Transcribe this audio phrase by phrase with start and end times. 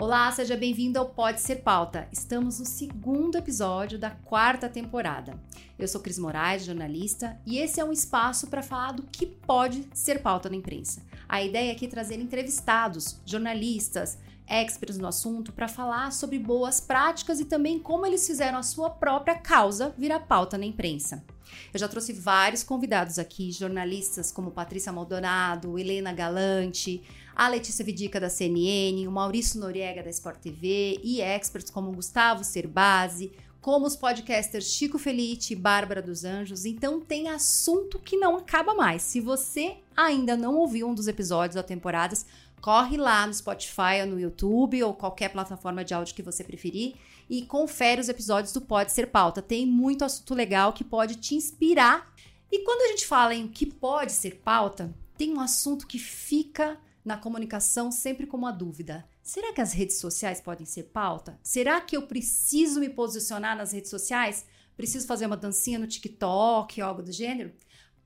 [0.00, 2.06] Olá, seja bem-vindo ao Pode Ser Pauta.
[2.12, 5.36] Estamos no segundo episódio da quarta temporada.
[5.76, 9.88] Eu sou Cris Moraes, jornalista, e esse é um espaço para falar do que pode
[9.92, 11.04] ser pauta na imprensa.
[11.28, 14.16] A ideia aqui é trazer entrevistados, jornalistas,
[14.46, 18.90] experts no assunto para falar sobre boas práticas e também como eles fizeram a sua
[18.90, 21.24] própria causa virar pauta na imprensa.
[21.72, 27.02] Eu já trouxe vários convidados aqui, jornalistas como Patrícia Maldonado, Helena Galante,
[27.34, 32.42] a Letícia Vidica da CNN, o Maurício Noriega da Sport TV e experts como Gustavo
[32.42, 36.64] Cerbasi, como os podcasters Chico Felite e Bárbara dos Anjos.
[36.64, 39.02] Então tem assunto que não acaba mais.
[39.02, 42.24] Se você ainda não ouviu um dos episódios ou temporadas,
[42.60, 46.94] corre lá no Spotify ou no YouTube ou qualquer plataforma de áudio que você preferir
[47.28, 49.42] e confere os episódios do Pode Ser Pauta.
[49.42, 52.12] Tem muito assunto legal que pode te inspirar.
[52.50, 56.78] E quando a gente fala em que pode ser pauta, tem um assunto que fica
[57.04, 59.08] na comunicação sempre como uma dúvida.
[59.22, 61.38] Será que as redes sociais podem ser pauta?
[61.42, 64.46] Será que eu preciso me posicionar nas redes sociais?
[64.76, 67.52] Preciso fazer uma dancinha no TikTok, algo do gênero?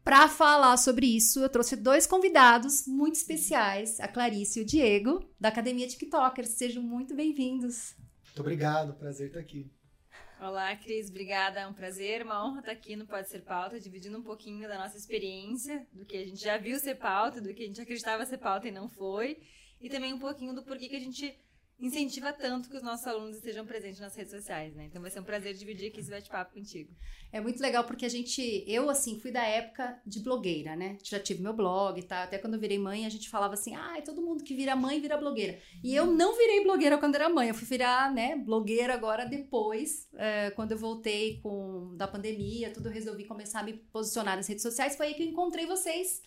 [0.02, 5.24] Para falar sobre isso, eu trouxe dois convidados muito especiais, a Clarice e o Diego,
[5.38, 6.48] da Academia TikTokers.
[6.50, 7.94] Sejam muito bem-vindos.
[8.32, 9.70] Muito obrigado, prazer estar aqui.
[10.40, 11.60] Olá, Cris, obrigada.
[11.60, 14.78] É um prazer, uma honra estar aqui no Pode Ser Pauta, dividindo um pouquinho da
[14.78, 18.24] nossa experiência, do que a gente já viu ser pauta, do que a gente acreditava
[18.24, 19.36] ser pauta e não foi,
[19.78, 21.38] e também um pouquinho do porquê que a gente
[21.82, 24.84] incentiva tanto que os nossos alunos estejam presentes nas redes sociais, né?
[24.84, 26.94] Então vai ser um prazer dividir aqui esse bate-papo contigo.
[27.32, 30.96] É muito legal porque a gente, eu assim, fui da época de blogueira, né?
[31.02, 33.74] Já tive meu blog e tal, até quando eu virei mãe a gente falava assim,
[33.74, 35.58] ah, todo mundo que vira mãe vira blogueira.
[35.82, 40.08] E eu não virei blogueira quando era mãe, eu fui virar, né, blogueira agora depois,
[40.14, 44.46] é, quando eu voltei com da pandemia, tudo eu resolvi começar a me posicionar nas
[44.46, 46.22] redes sociais, foi aí que eu encontrei vocês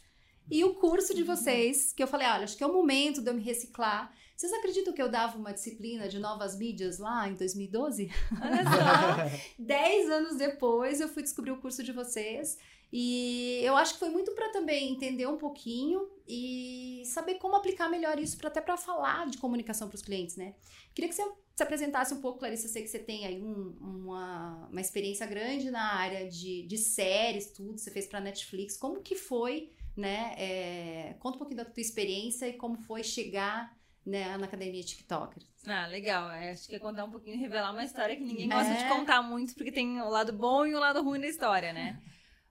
[0.50, 3.30] e o curso de vocês, que eu falei, olha, acho que é o momento de
[3.30, 4.14] eu me reciclar.
[4.36, 8.12] Vocês acreditam que eu dava uma disciplina de novas mídias lá em 2012?
[8.42, 9.54] Olha só!
[9.58, 12.58] Dez anos depois eu fui descobrir o curso de vocês.
[12.92, 17.90] E eu acho que foi muito para também entender um pouquinho e saber como aplicar
[17.90, 20.56] melhor isso para até para falar de comunicação para os clientes, né?
[20.94, 21.24] Queria que você
[21.56, 22.66] se apresentasse um pouco, Clarice.
[22.66, 26.78] Eu sei que você tem aí um, uma, uma experiência grande na área de, de
[26.78, 27.78] séries, tudo.
[27.78, 28.78] Você fez para Netflix.
[28.78, 30.34] Como que foi, né?
[30.38, 33.76] É, conta um pouquinho da tua experiência e como foi chegar
[34.06, 35.42] né, na academia TikToker.
[35.66, 36.30] Ah, legal.
[36.32, 38.84] É, acho que é contar um pouquinho, revelar uma história que ninguém gosta é.
[38.84, 42.00] de contar muito, porque tem o lado bom e o lado ruim da história, né?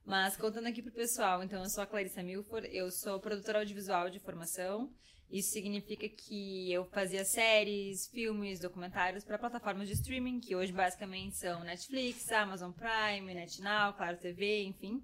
[0.05, 4.09] Mas contando aqui pro pessoal, então eu sou a Clarissa Milford, eu sou produtora audiovisual
[4.09, 4.91] de formação.
[5.31, 11.37] Isso significa que eu fazia séries, filmes, documentários para plataformas de streaming, que hoje basicamente
[11.37, 15.01] são Netflix, Amazon Prime, NetNow, Claro TV, enfim.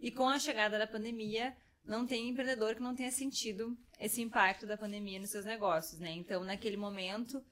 [0.00, 4.66] E com a chegada da pandemia, não tem empreendedor que não tenha sentido esse impacto
[4.66, 6.10] da pandemia nos seus negócios, né?
[6.12, 7.44] Então, naquele momento,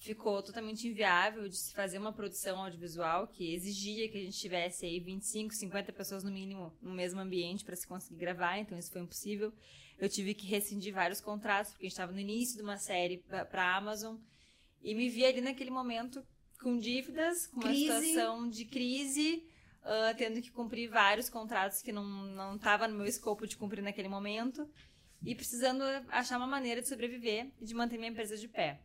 [0.00, 4.84] ficou totalmente inviável de se fazer uma produção audiovisual que exigia que a gente tivesse
[4.84, 8.90] aí 25, 50 pessoas no mínimo no mesmo ambiente para se conseguir gravar, então isso
[8.90, 9.52] foi impossível.
[9.96, 13.18] Eu tive que rescindir vários contratos, porque a gente estava no início de uma série
[13.18, 14.16] para a Amazon,
[14.82, 16.26] e me vi ali naquele momento
[16.60, 17.86] com dívidas, com uma crise.
[17.86, 19.46] situação de crise,
[19.84, 24.08] uh, tendo que cumprir vários contratos que não estava no meu escopo de cumprir naquele
[24.08, 24.68] momento
[25.24, 28.80] e precisando achar uma maneira de sobreviver e de manter minha empresa de pé.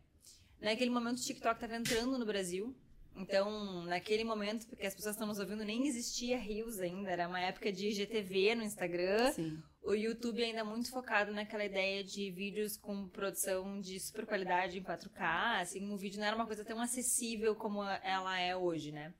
[0.60, 2.76] Naquele momento o TikTok estava entrando no Brasil,
[3.14, 7.40] então naquele momento, porque as pessoas estão nos ouvindo, nem existia Reels ainda, era uma
[7.40, 9.58] época de IGTV no Instagram, Sim.
[9.82, 14.82] o YouTube ainda muito focado naquela ideia de vídeos com produção de super qualidade em
[14.82, 19.12] 4K, assim, o vídeo não era uma coisa tão acessível como ela é hoje, né?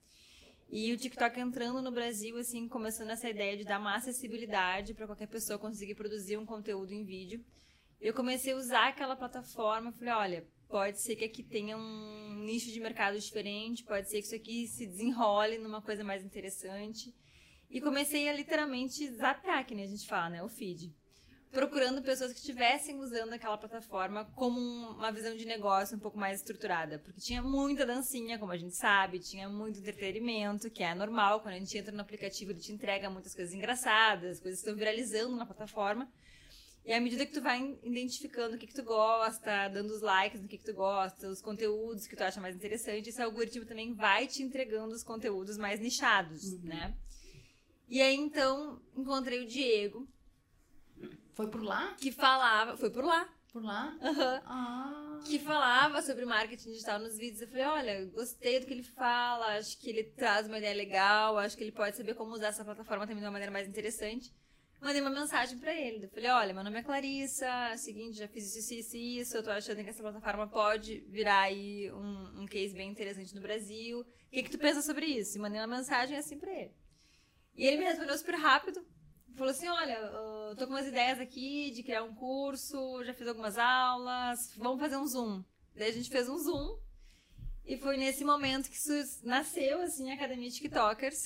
[0.71, 5.07] E o TikTok entrando no Brasil, assim, começando essa ideia de dar uma acessibilidade para
[5.07, 7.43] qualquer pessoa conseguir produzir um conteúdo em vídeo.
[7.99, 12.71] Eu comecei a usar aquela plataforma, falei, olha, pode ser que aqui tenha um nicho
[12.71, 17.15] de mercado diferente, pode ser que isso aqui se desenrole numa coisa mais interessante.
[17.71, 20.95] E comecei a literalmente zapear, que nem a gente fala, né, o feed
[21.51, 26.41] procurando pessoas que estivessem usando aquela plataforma como uma visão de negócio um pouco mais
[26.41, 26.99] estruturada.
[26.99, 31.41] Porque tinha muita dancinha, como a gente sabe, tinha muito entretenimento, que é normal.
[31.41, 34.77] Quando a gente entra no aplicativo, ele te entrega muitas coisas engraçadas, coisas que estão
[34.77, 36.11] viralizando na plataforma.
[36.85, 40.41] E à medida que tu vai identificando o que, que tu gosta, dando os likes
[40.41, 43.93] no que, que tu gosta, os conteúdos que tu acha mais interessante, esse algoritmo também
[43.93, 46.61] vai te entregando os conteúdos mais nichados, uhum.
[46.63, 46.97] né?
[47.89, 50.09] E aí, então, encontrei o Diego,
[51.39, 51.95] foi por lá?
[51.97, 52.77] Que falava.
[52.77, 53.29] Foi por lá.
[53.53, 53.97] Por lá?
[54.03, 54.41] Uhum.
[54.45, 55.21] Ah.
[55.25, 57.41] Que falava sobre marketing digital nos vídeos.
[57.41, 61.39] Eu falei, olha, gostei do que ele fala, acho que ele traz uma ideia legal,
[61.39, 64.35] acho que ele pode saber como usar essa plataforma também de uma maneira mais interessante.
[64.81, 66.07] mandei uma mensagem pra ele.
[66.07, 69.37] Eu falei, olha, meu nome é Clarissa, é seguinte, já fiz isso, isso e isso,
[69.37, 73.41] eu tô achando que essa plataforma pode virar aí um, um case bem interessante no
[73.41, 74.01] Brasil.
[74.01, 75.39] O que que tu pensa sobre isso?
[75.39, 76.75] E mandei uma mensagem assim pra ele.
[77.55, 78.85] E ele me respondeu super rápido.
[79.37, 79.97] Falou assim, olha,
[80.57, 84.97] tô com umas ideias aqui de criar um curso, já fiz algumas aulas, vamos fazer
[84.97, 85.45] um Zoom.
[85.77, 86.79] Daí a gente fez um Zoom
[87.65, 88.77] e foi nesse momento que
[89.23, 91.25] nasceu, assim, a Academia TikTokers.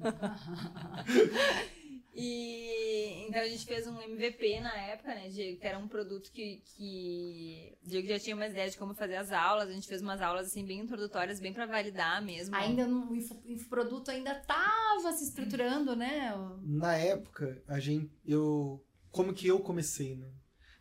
[2.14, 5.60] E então a gente fez um MVP na época, né, Diego?
[5.60, 9.30] Que era um produto que, que Diego já tinha uma ideia de como fazer as
[9.30, 9.68] aulas.
[9.68, 12.54] A gente fez umas aulas assim bem introdutórias, bem para validar mesmo.
[12.56, 13.16] Ainda no o
[13.46, 16.32] infoproduto ainda tava se estruturando, né?
[16.62, 20.28] Na época, a gente eu como que eu comecei, né?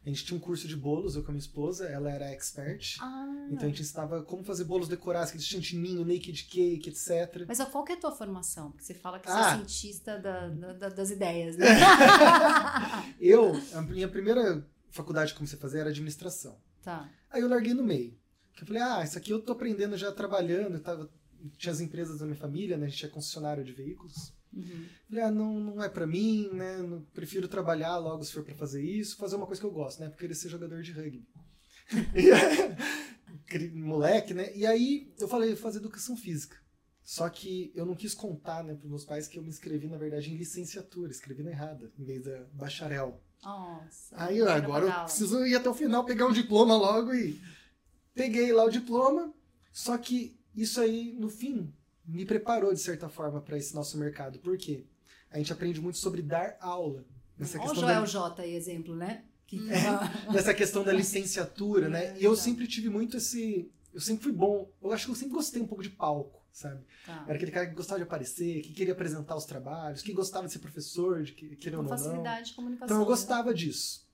[0.10, 2.98] A gente tinha um curso de bolos, eu com a minha esposa, ela era expert.
[3.00, 3.48] Ah.
[3.52, 7.46] Então a gente ensinava como fazer bolos decorados, aquele chantininho, naked cake, etc.
[7.48, 8.72] Mas qual que é a tua formação?
[8.72, 9.56] Porque você fala que você é Ah.
[9.58, 11.66] cientista da- da- das ideias, né?
[13.20, 16.58] eu, a minha primeira faculdade que comecei a fazer era administração.
[16.84, 17.10] tá.
[17.32, 18.18] Aí eu larguei no meio.
[18.56, 21.08] Que eu falei, ah, isso aqui eu tô aprendendo já trabalhando, eu tava,
[21.58, 22.88] tinha as empresas da minha família, né?
[22.88, 24.34] A gente é concessionário de veículos.
[24.54, 24.86] Uhum.
[25.08, 26.78] Falei, ah, não, não é pra mim, né?
[26.78, 30.00] Não- prefiro trabalhar logo se for pra fazer isso, fazer uma coisa que eu gosto,
[30.00, 30.08] né?
[30.10, 31.28] Porque querer ser jogador de rugby.
[33.54, 34.56] E Moleque, né?
[34.56, 36.58] E aí eu falei, vou fazer educação física.
[37.04, 39.98] Só que eu não quis contar, né, pros meus pais que eu me inscrevi, na
[39.98, 43.20] verdade, em licenciatura, escrevi na errada, em vez da bacharel.
[43.44, 44.16] Nossa.
[44.16, 47.40] Aí agora eu preciso ir até o final, pegar um diploma logo e
[48.14, 49.34] peguei lá o diploma.
[49.72, 51.74] Só que isso aí, no fim,
[52.10, 54.40] me preparou de certa forma para esse nosso mercado.
[54.40, 54.86] Por quê?
[55.32, 57.06] A gente aprende muito sobre dar aula.
[57.38, 59.24] Nessa Olha o questão, Joel da, J aí, exemplo, né?
[59.46, 59.60] Que...
[60.34, 62.18] nessa questão da licenciatura, É, né?
[62.20, 63.72] E eu sempre tive muito esse.
[63.94, 64.72] Eu sempre fui bom.
[64.82, 66.84] Eu acho que eu sempre gostei um pouco de palco, sabe?
[67.06, 67.24] Tá.
[67.28, 70.54] Era aquele cara que gostava de aparecer, que queria apresentar os trabalhos, que gostava de
[70.54, 71.90] ser professor, de que, Uma ou não.
[71.90, 72.86] facilidade de comunicação.
[72.86, 73.08] Então eu né?
[73.08, 74.08] gostava disso.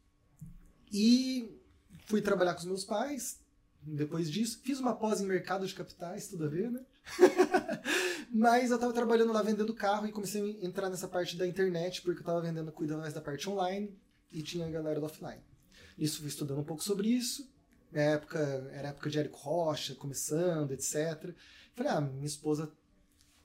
[0.92, 1.60] E
[2.06, 3.40] fui trabalhar com os meus pais.
[3.82, 6.82] Depois disso, fiz uma pós em mercado de capitais, tudo a ver, né?
[8.32, 12.02] Mas eu tava trabalhando lá vendendo carro e comecei a entrar nessa parte da internet,
[12.02, 13.98] porque eu tava vendendo, cuidando mais da parte online
[14.32, 15.42] e tinha a galera do offline.
[15.98, 17.50] Isso fui estudando um pouco sobre isso.
[17.92, 18.40] Na época,
[18.74, 21.34] era época de Érico Rocha, começando, etc.
[21.74, 22.72] Falei, ah, minha esposa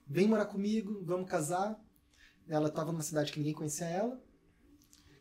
[0.07, 1.81] vem morar comigo, vamos casar.
[2.49, 4.21] Ela tava numa cidade que ninguém conhecia ela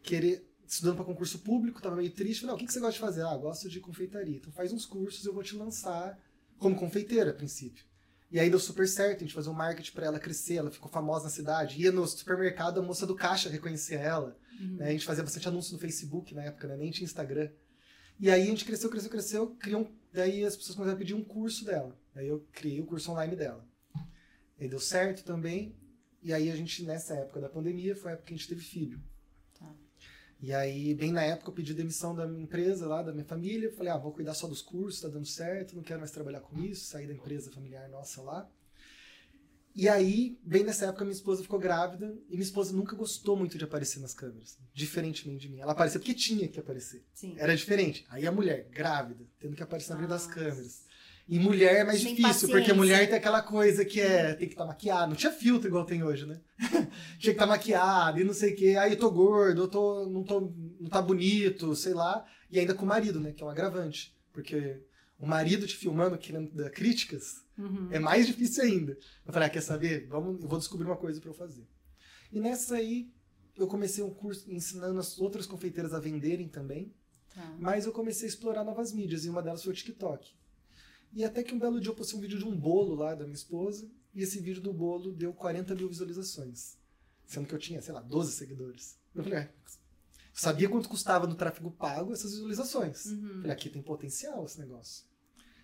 [0.01, 2.94] querer estudando para concurso público, tava meio triste, falei, ah, o que que você gosta
[2.94, 3.24] de fazer?
[3.24, 4.38] Ah, gosto de confeitaria.
[4.38, 6.19] Então faz uns cursos, eu vou te lançar
[6.57, 7.86] como confeiteira a princípio.
[8.31, 10.89] E aí deu super certo, a gente fazia um marketing para ela crescer, ela ficou
[10.89, 11.81] famosa na cidade.
[11.81, 14.37] Ia no supermercado, a moça do caixa reconhecia ela.
[14.59, 14.75] Uhum.
[14.75, 14.89] né?
[14.89, 16.77] A gente fazia bastante anúncio no Facebook na época, né?
[16.77, 17.49] nem tinha Instagram.
[18.19, 19.87] E aí a gente cresceu, cresceu, cresceu, criou um...
[20.13, 21.97] daí as pessoas começaram a pedir um curso dela.
[22.13, 23.65] Aí eu criei o curso online dela.
[24.59, 25.75] E deu certo também.
[26.21, 28.61] E aí a gente, nessa época da pandemia, foi a época que a gente teve
[28.61, 29.01] filho.
[30.39, 30.45] Tá.
[30.45, 33.71] E aí, bem na época, eu pedi demissão da minha empresa lá, da minha família.
[33.74, 36.59] Falei, ah, vou cuidar só dos cursos, tá dando certo, não quero mais trabalhar com
[36.62, 36.86] isso.
[36.86, 38.50] Saí da empresa familiar nossa lá.
[39.75, 43.57] E aí, bem nessa época, minha esposa ficou grávida e minha esposa nunca gostou muito
[43.57, 45.59] de aparecer nas câmeras, diferentemente de mim.
[45.59, 47.03] Ela aparecia porque tinha que aparecer.
[47.13, 47.36] Sim.
[47.38, 48.06] Era diferente.
[48.09, 50.83] Aí a mulher, grávida, tendo que aparecer na frente das câmeras.
[51.27, 52.74] E mulher é mais Sem difícil, porque paciência.
[52.75, 55.07] mulher tem aquela coisa que é, tem que estar maquiada.
[55.07, 56.41] Não tinha filtro igual tem hoje, né?
[57.19, 58.75] tinha que estar maquiada e não sei o quê.
[58.80, 62.25] Aí eu tô gordo, eu tô, não, tô, não tá bonito, sei lá.
[62.50, 63.32] E ainda com o marido, né?
[63.34, 64.15] Que é um agravante.
[64.34, 64.82] Porque
[65.20, 67.89] o marido te filmando, querendo dar críticas, Uhum.
[67.91, 68.98] é mais difícil ainda.
[69.25, 70.08] Eu falei, ah, quer saber?
[70.08, 71.67] Vamos, eu vou descobrir uma coisa pra eu fazer.
[72.32, 73.12] E nessa aí,
[73.58, 76.93] eu comecei um curso ensinando as outras confeiteiras a venderem também.
[77.36, 77.55] Tá.
[77.60, 80.32] Mas eu comecei a explorar novas mídias e uma delas foi o TikTok.
[81.13, 83.25] E até que um belo dia eu postei um vídeo de um bolo lá da
[83.25, 86.77] minha esposa e esse vídeo do bolo deu 40 mil visualizações.
[87.29, 88.98] Sendo que eu tinha, sei lá, 12 seguidores.
[89.13, 89.50] Eu falei, é,
[90.33, 93.05] sabia quanto custava no tráfego pago essas visualizações.
[93.05, 93.38] Uhum.
[93.41, 95.05] Falei, aqui tem potencial esse negócio.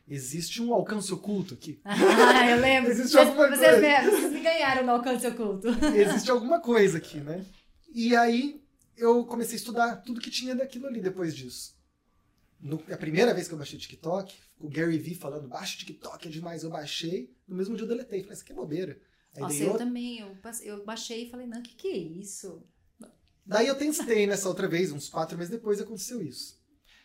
[0.07, 1.81] Existe um alcance oculto aqui.
[1.83, 2.91] Ah, eu lembro.
[2.91, 3.81] Existe Vocês, alguma vocês, coisa.
[3.81, 5.67] me, vocês me ganharam no alcance oculto.
[5.95, 7.43] Existe alguma coisa aqui, né?
[7.91, 8.61] E aí
[8.95, 11.75] eu comecei a estudar tudo que tinha daquilo ali depois disso.
[12.61, 16.31] No- a primeira vez que eu baixei TikTok, o Gary Vee falando, baixa TikTok, é
[16.31, 17.35] demais, eu baixei.
[17.47, 18.99] No mesmo dia eu deletei, falei, isso aqui é bobeira.
[19.35, 20.19] Aí Nossa, eu outra- também.
[20.19, 22.63] Eu, passei- eu baixei e falei, não, o que, que é isso?
[23.45, 26.59] Daí eu testei nessa outra vez, uns quatro meses depois aconteceu isso.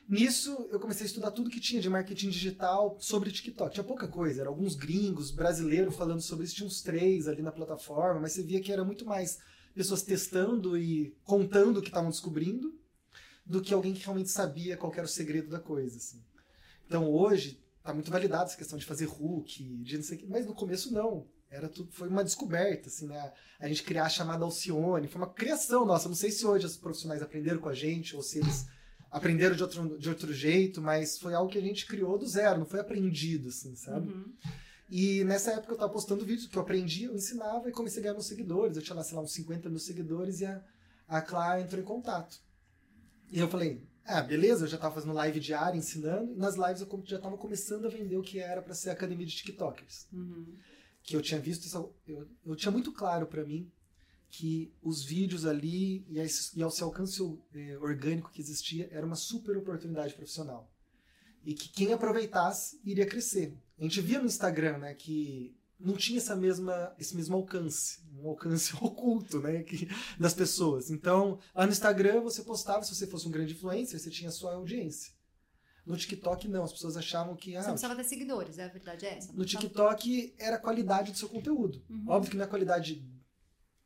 [0.09, 3.73] Nisso, eu comecei a estudar tudo que tinha de marketing digital sobre TikTok.
[3.75, 7.53] Tinha pouca coisa, eram alguns gringos, brasileiros falando sobre isso, tinha uns três ali na
[7.53, 9.39] plataforma, mas você via que era muito mais
[9.75, 12.75] pessoas testando e contando o que estavam descobrindo
[13.47, 15.97] do que alguém que realmente sabia qual que era o segredo da coisa.
[15.97, 16.21] assim.
[16.87, 20.27] Então hoje, tá muito validado essa questão de fazer hook, de não sei o quê,
[20.29, 21.29] mas no começo não.
[21.51, 23.33] Era tudo, foi uma descoberta, assim, né?
[23.59, 26.09] A gente criar a chamada Alcione, foi uma criação nossa.
[26.09, 28.69] Não sei se hoje os profissionais aprenderam com a gente ou se eles
[29.11, 32.61] aprenderam de outro, de outro jeito, mas foi algo que a gente criou do zero,
[32.61, 34.13] não foi aprendido, assim, sabe?
[34.13, 34.33] Uhum.
[34.89, 38.03] E nessa época eu tava postando vídeos que eu aprendi, eu ensinava e comecei a
[38.03, 38.77] ganhar meus seguidores.
[38.77, 40.63] Eu tinha lá, sei lá, uns 50 mil seguidores e a,
[41.09, 42.41] a Clara entrou em contato.
[43.31, 46.81] E eu falei, ah, beleza, eu já tava fazendo live diária, ensinando, e nas lives
[46.81, 50.09] eu já tava começando a vender o que era para ser a academia de TikTokers.
[50.13, 50.57] Uhum.
[51.03, 53.71] Que eu tinha visto, eu, eu tinha muito claro para mim
[54.31, 57.21] que os vídeos ali e, esse, e esse alcance
[57.53, 60.71] é, orgânico que existia era uma super oportunidade profissional.
[61.45, 63.57] E que quem aproveitasse iria crescer.
[63.79, 68.29] A gente via no Instagram, né, que não tinha essa mesma, esse mesmo alcance, um
[68.29, 69.89] alcance oculto, né, que,
[70.19, 70.91] das pessoas.
[70.91, 74.33] Então, lá no Instagram você postava, se você fosse um grande influencer, você tinha a
[74.33, 75.13] sua audiência.
[75.91, 76.65] No TikTok, não.
[76.65, 77.57] As pessoas achavam que.
[77.57, 79.33] Ah, você precisava ter seguidores, é a verdade é essa.
[79.33, 81.83] No TikTok era a qualidade do seu conteúdo.
[81.91, 82.05] Uhum.
[82.09, 83.05] Óbvio que não é qualidade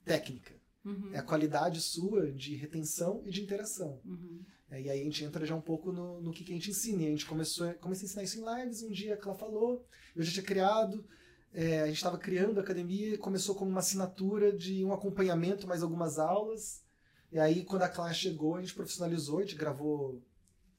[0.04, 0.54] técnica.
[0.84, 1.10] Uhum.
[1.14, 4.00] É a qualidade sua de retenção e de interação.
[4.04, 4.44] Uhum.
[4.70, 6.70] É, e aí a gente entra já um pouco no, no que, que a gente
[6.70, 7.02] ensina.
[7.02, 8.82] E a gente começou comecei a ensinar isso em lives.
[8.82, 9.84] Um dia que ela falou,
[10.14, 11.04] eu já tinha criado.
[11.52, 15.82] É, a gente estava criando a academia, começou como uma assinatura de um acompanhamento, mais
[15.82, 16.82] algumas aulas.
[17.30, 20.20] E aí, quando a classe chegou, a gente profissionalizou, a gente gravou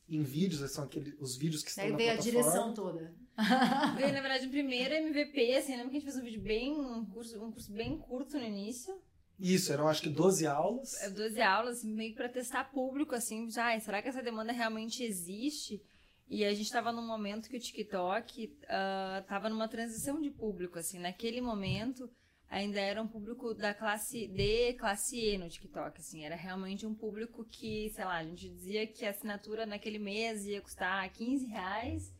[0.07, 2.39] em vídeos, são aqueles, os vídeos que estão aí na veio plataforma.
[2.39, 3.13] a direção toda.
[3.97, 6.71] veio, na verdade, o primeiro MVP, assim, lembra que a gente fez um vídeo bem,
[6.73, 8.95] um curso, um curso bem curto no início.
[9.39, 10.93] Isso, eram acho que 12 aulas.
[11.13, 15.03] 12 é, aulas, assim, meio para testar público, assim, já, será que essa demanda realmente
[15.03, 15.81] existe?
[16.27, 20.79] E a gente estava num momento que o TikTok estava uh, numa transição de público,
[20.79, 22.09] assim, naquele momento
[22.49, 26.93] ainda era um público da classe D, classe E no TikTok, assim, era realmente um
[26.93, 31.45] público que, sei lá, a gente dizia que a assinatura naquele mês ia custar 15
[31.47, 32.13] reais,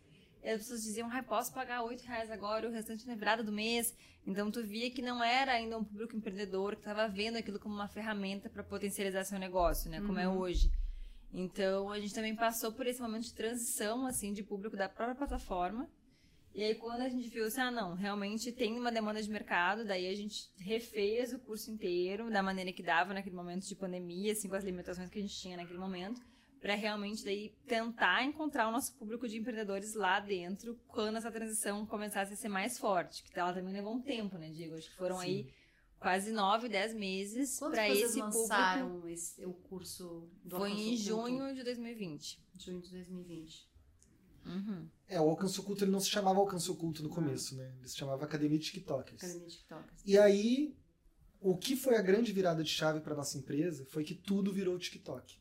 [0.44, 3.51] e as pessoas diziam, ah, posso pagar 8 reais agora, o restante na virada do
[3.51, 7.60] mês, então tu via que não era ainda um público empreendedor que estava vendo aquilo
[7.60, 10.36] como uma ferramenta para potencializar seu negócio, né, como é uhum.
[10.36, 10.72] é hoje.
[11.38, 15.15] Então, a gente também passou por esse momento de transição, assim, de público da própria
[15.15, 15.89] plataforma.
[16.56, 19.84] E aí, quando a gente viu assim, ah, não, realmente tem uma demanda de mercado,
[19.84, 24.32] daí a gente refez o curso inteiro da maneira que dava naquele momento de pandemia,
[24.32, 26.22] assim, com as limitações que a gente tinha naquele momento,
[26.62, 31.86] para realmente daí tentar encontrar o nosso público de empreendedores lá dentro quando essa transição
[31.86, 34.78] começasse a ser mais forte, que ela também levou um tempo, né, Diego?
[34.78, 35.26] Acho que foram Sim.
[35.26, 35.54] aí
[36.00, 39.10] quase nove, dez meses para esse lançaram público.
[39.10, 42.40] Esse, o curso do Foi em junho de 2020.
[42.58, 43.75] Junho de 2020.
[44.46, 44.88] Uhum.
[45.08, 47.74] É, o Alcance Oculto ele não se chamava Alcance Oculto no começo, né?
[47.80, 49.24] Ele se chamava Academia de TikTokers.
[49.24, 50.02] Academia de TikTokers.
[50.06, 50.75] E aí,
[51.40, 54.78] o que foi a grande virada de chave para nossa empresa foi que tudo virou
[54.78, 55.40] TikTok.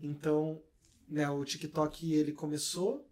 [0.00, 0.62] Então,
[1.08, 3.08] né, o TikTok ele começou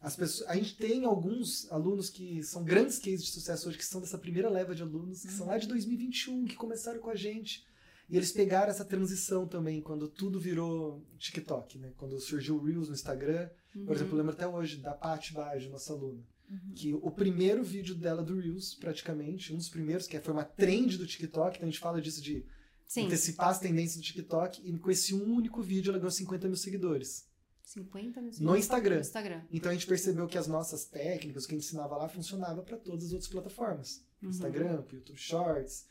[0.00, 3.84] as pessoas, a gente tem alguns alunos que são grandes cases de sucesso hoje, que
[3.84, 5.36] são dessa primeira leva de alunos, que uhum.
[5.36, 7.66] são lá de 2021, que começaram com a gente.
[8.08, 11.92] E eles pegaram essa transição também, quando tudo virou TikTok, né?
[11.96, 13.50] Quando surgiu o Reels no Instagram.
[13.74, 13.86] Uhum.
[13.86, 16.22] Por exemplo, eu lembro até hoje da Paty Baggio, nossa aluna.
[16.50, 16.72] Uhum.
[16.74, 20.96] Que o primeiro vídeo dela do Reels, praticamente, um dos primeiros, que foi uma trend
[20.96, 22.44] do TikTok, então a gente fala disso de
[22.86, 23.06] Sim.
[23.06, 26.56] antecipar as tendências do TikTok, e com esse um único vídeo ela ganhou 50 mil
[26.56, 27.28] seguidores.
[27.62, 28.94] 50 mil no Instagram.
[28.94, 29.42] no Instagram.
[29.52, 32.62] Então a gente percebeu que as nossas técnicas, o que a gente ensinava lá, funcionava
[32.62, 34.02] para todas as outras plataformas.
[34.22, 34.30] Uhum.
[34.30, 35.86] Instagram, YouTube Shorts.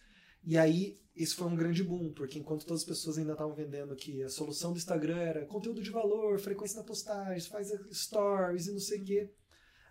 [0.48, 3.94] E aí, isso foi um grande boom, porque enquanto todas as pessoas ainda estavam vendendo
[3.96, 8.72] que a solução do Instagram era conteúdo de valor, frequência na postagem, faz stories e
[8.72, 9.30] não sei o quê,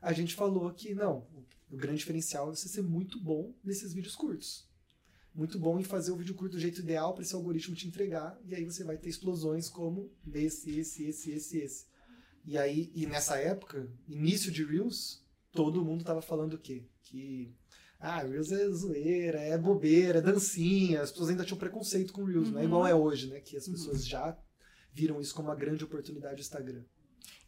[0.01, 1.27] a gente falou que não,
[1.71, 4.67] o grande diferencial é você ser muito bom nesses vídeos curtos
[5.37, 8.41] muito bom em fazer o vídeo curto do jeito ideal para esse algoritmo te entregar,
[8.43, 11.87] e aí você vai ter explosões como esse, esse, esse, esse, esse.
[12.43, 15.23] E aí, e nessa época, início de Reels,
[15.53, 16.87] todo mundo tava falando o quê?
[17.03, 17.55] Que
[17.99, 22.49] ah, Reels é zoeira, é bobeira, é dancinha, as pessoas ainda tinham preconceito com Reels,
[22.49, 22.55] uhum.
[22.55, 23.41] não é igual é hoje, né?
[23.41, 24.09] Que as pessoas uhum.
[24.09, 24.39] já
[24.93, 26.85] viram isso como uma grande oportunidade do Instagram.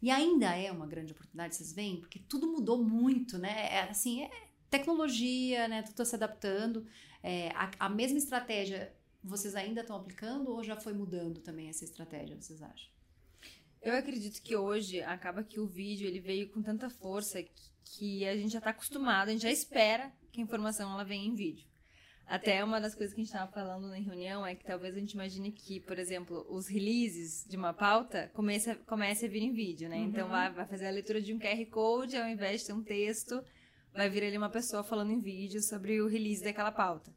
[0.01, 1.99] E ainda é uma grande oportunidade, vocês veem?
[1.99, 3.67] Porque tudo mudou muito, né?
[3.73, 4.29] É, assim, é
[4.69, 5.81] tecnologia, né?
[5.81, 6.85] Tudo está se adaptando.
[7.21, 11.83] É, a, a mesma estratégia vocês ainda estão aplicando ou já foi mudando também essa
[11.83, 12.89] estratégia, vocês acham?
[13.81, 18.27] Eu acredito que hoje acaba que o vídeo ele veio com tanta força que, que
[18.27, 21.35] a gente já está acostumado, a gente já espera que a informação ela venha em
[21.35, 21.67] vídeo.
[22.25, 24.99] Até uma das coisas que a gente estava falando na reunião é que talvez a
[24.99, 29.41] gente imagine que, por exemplo, os releases de uma pauta comece a, comece a vir
[29.41, 29.97] em vídeo, né?
[29.97, 30.09] Então, uhum.
[30.09, 32.83] Então vai, vai fazer a leitura de um QR Code ao invés de ter um
[32.83, 33.43] texto
[33.93, 37.11] vai vir ali uma pessoa falando em vídeo sobre o release daquela pauta.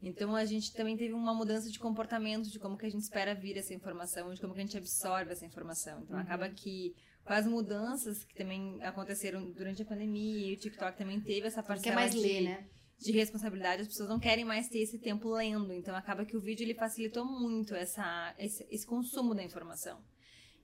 [0.00, 3.34] Então a gente também teve uma mudança de comportamento de como que a gente espera
[3.34, 6.02] vir essa informação, de como que a gente absorve essa informação.
[6.02, 6.22] Então uhum.
[6.22, 6.94] acaba que
[7.28, 11.62] com as mudanças que também aconteceram durante a pandemia, e o TikTok também teve essa
[11.62, 12.66] parcela Quer mais de, ler, né?
[12.98, 15.70] de responsabilidade, as pessoas não querem mais ter esse tempo lendo.
[15.74, 20.02] Então acaba que o vídeo ele facilitou muito essa, esse, esse consumo da informação.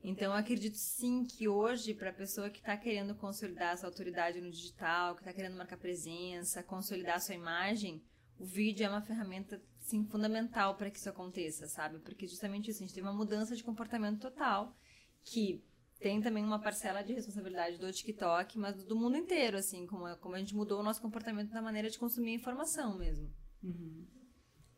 [0.03, 4.39] Então, eu acredito sim que hoje, para a pessoa que está querendo consolidar sua autoridade
[4.39, 8.03] no digital, que está querendo marcar presença, consolidar sua imagem,
[8.39, 12.01] o vídeo é uma ferramenta sim, fundamental para que isso aconteça, sabe?
[12.01, 14.77] Porque justamente isso, a gente teve uma mudança de comportamento total,
[15.25, 15.65] que
[16.05, 20.35] tem também uma parcela de responsabilidade do TikTok, mas do mundo inteiro, assim, como, como
[20.35, 23.33] a gente mudou o nosso comportamento na maneira de consumir informação mesmo.
[23.63, 24.07] Uhum.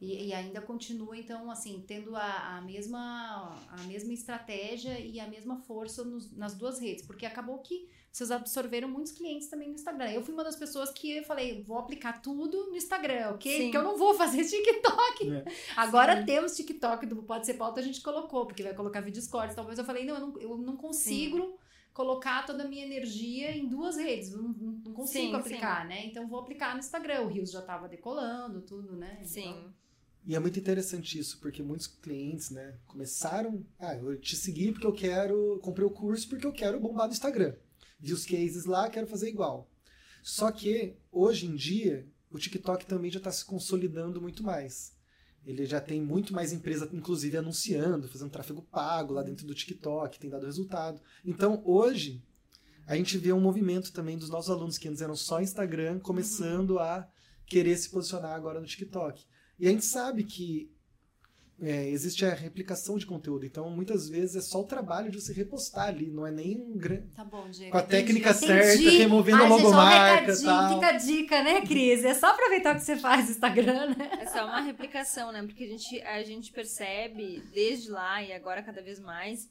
[0.01, 5.27] E, e, ainda continua, então, assim, tendo a, a, mesma, a mesma estratégia e a
[5.27, 9.75] mesma força nos, nas duas redes, porque acabou que vocês absorveram muitos clientes também no
[9.75, 10.11] Instagram.
[10.11, 13.65] Eu fui uma das pessoas que eu falei, vou aplicar tudo no Instagram, ok?
[13.65, 13.71] Sim.
[13.71, 15.33] Que eu não vou fazer TikTok.
[15.33, 15.45] É.
[15.77, 16.27] Agora Sim.
[16.27, 19.55] temos TikTok do Pode Ser Pauta, a gente colocou, porque vai colocar vídeos cortes.
[19.55, 21.37] Talvez eu falei, não, eu não, eu não consigo.
[21.39, 21.55] Sim.
[21.93, 26.05] Colocar toda a minha energia em duas redes, não, não consigo aplicar, né?
[26.05, 27.23] Então vou aplicar no Instagram.
[27.23, 29.19] O Rios já estava decolando, tudo, né?
[29.25, 29.49] Sim.
[29.49, 29.75] Então,
[30.27, 34.87] e é muito interessante isso, porque muitos clientes, né, começaram, ah, eu te segui porque
[34.87, 37.55] eu quero, comprei o curso porque eu quero bombar no Instagram.
[38.01, 39.71] Vi os cases lá, quero fazer igual.
[40.25, 44.97] Só que, hoje em dia, o TikTok também já está se consolidando muito mais.
[45.45, 50.19] Ele já tem muito mais empresa, inclusive, anunciando, fazendo tráfego pago lá dentro do TikTok,
[50.19, 51.01] tem dado resultado.
[51.25, 52.21] Então, hoje,
[52.85, 56.81] a gente vê um movimento também dos nossos alunos que antes eram só Instagram, começando
[56.81, 57.09] a
[57.47, 59.25] querer se posicionar agora no TikTok.
[59.59, 60.71] E a gente sabe que
[61.61, 63.47] é, existe a replicação de conteúdo.
[63.47, 66.77] Então, muitas vezes é só o trabalho de você repostar ali, não é nem um
[66.77, 67.15] grande.
[67.15, 67.73] Tá bom, Diego.
[67.73, 68.47] Com a técnica entendi.
[68.47, 70.75] certa, removendo Ai, a logomarca e tal.
[70.75, 72.05] Fica a dica, né, Cris?
[72.05, 74.11] É só aproveitar o que você faz no Instagram, né?
[74.21, 75.43] É só uma replicação, né?
[75.43, 79.49] Porque a gente, a gente percebe desde lá e agora cada vez mais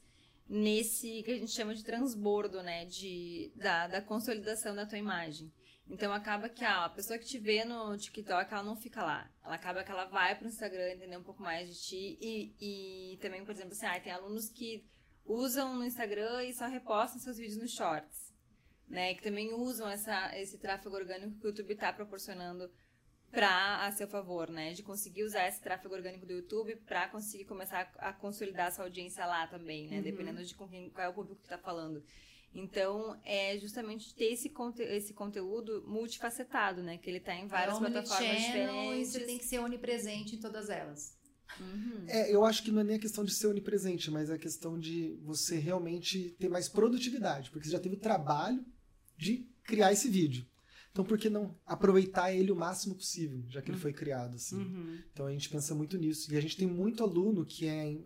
[0.48, 2.86] nesse que a gente chama de transbordo, né?
[2.86, 5.52] De, da, da consolidação da tua imagem.
[5.88, 9.30] Então acaba que ah, a pessoa que te vê no TikTok, ela não fica lá.
[9.44, 12.18] Ela acaba que ela vai pro Instagram entender um pouco mais de ti.
[12.20, 12.56] E,
[13.14, 14.84] e também, por exemplo, assim, ah, tem alunos que
[15.24, 18.34] usam no Instagram e só repostam seus vídeos nos shorts.
[18.88, 19.14] Né?
[19.14, 22.72] Que também usam essa, esse tráfego orgânico que o YouTube está proporcionando
[23.32, 24.74] para a seu favor, né?
[24.74, 28.86] De conseguir usar esse tráfego orgânico do YouTube para conseguir começar a, a consolidar sua
[28.86, 29.98] audiência lá também, né?
[29.98, 30.04] Uhum.
[30.04, 32.02] Dependendo de com quem, qual é o público que está falando.
[32.56, 36.98] Então, é justamente ter esse, conte esse conteúdo multifacetado, né?
[36.98, 39.10] Que ele está em várias é plataformas diferentes.
[39.10, 41.18] E você tem que ser onipresente em todas elas.
[41.60, 42.06] Uhum.
[42.08, 44.38] É, eu acho que não é nem a questão de ser onipresente, mas é a
[44.38, 48.66] questão de você realmente ter mais produtividade, porque você já teve o trabalho
[49.18, 50.46] de criar esse vídeo.
[50.96, 54.56] Então, por que não aproveitar ele o máximo possível, já que ele foi criado, assim?
[54.56, 54.98] Uhum.
[55.12, 56.34] Então, a gente pensa muito nisso.
[56.34, 57.98] E a gente tem muito aluno que é...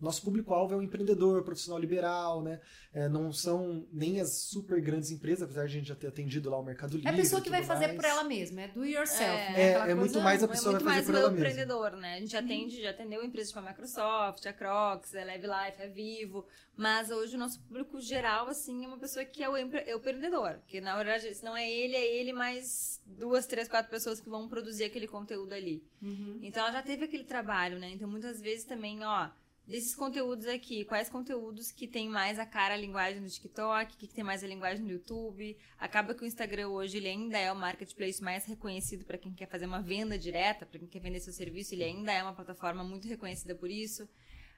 [0.00, 2.60] Nosso público-alvo é um empreendedor, profissional liberal, né?
[2.92, 6.48] É, não são nem as super grandes empresas, apesar de a gente já ter atendido
[6.48, 7.08] lá o Mercado Livre.
[7.08, 9.88] É a pessoa que vai fazer por ela mesma, é do yourself, é, né?
[9.88, 11.36] É, é muito mais a pessoa é vai fazer por ela mesma.
[11.38, 12.14] É muito mais o empreendedor, né?
[12.14, 15.88] A gente atende, já atendeu empresas como a Microsoft, a Crocs, a Live Life, a
[15.88, 19.82] Vivo, mas hoje o nosso público geral, assim, é uma pessoa que é o, empre...
[19.84, 20.60] é o empreendedor.
[20.66, 24.28] Que na verdade, se não é ele, é ele mais duas, três, quatro pessoas que
[24.28, 25.82] vão produzir aquele conteúdo ali.
[26.02, 26.38] Uhum.
[26.42, 27.90] Então ela já teve aquele trabalho, né?
[27.90, 29.30] Então muitas vezes também, ó,
[29.66, 34.06] desses conteúdos aqui, quais conteúdos que tem mais a cara a linguagem no TikTok, que
[34.06, 35.56] tem mais a linguagem no YouTube.
[35.78, 39.48] Acaba que o Instagram hoje ele ainda é o marketplace mais reconhecido para quem quer
[39.48, 42.84] fazer uma venda direta, para quem quer vender seu serviço, ele ainda é uma plataforma
[42.84, 44.08] muito reconhecida por isso.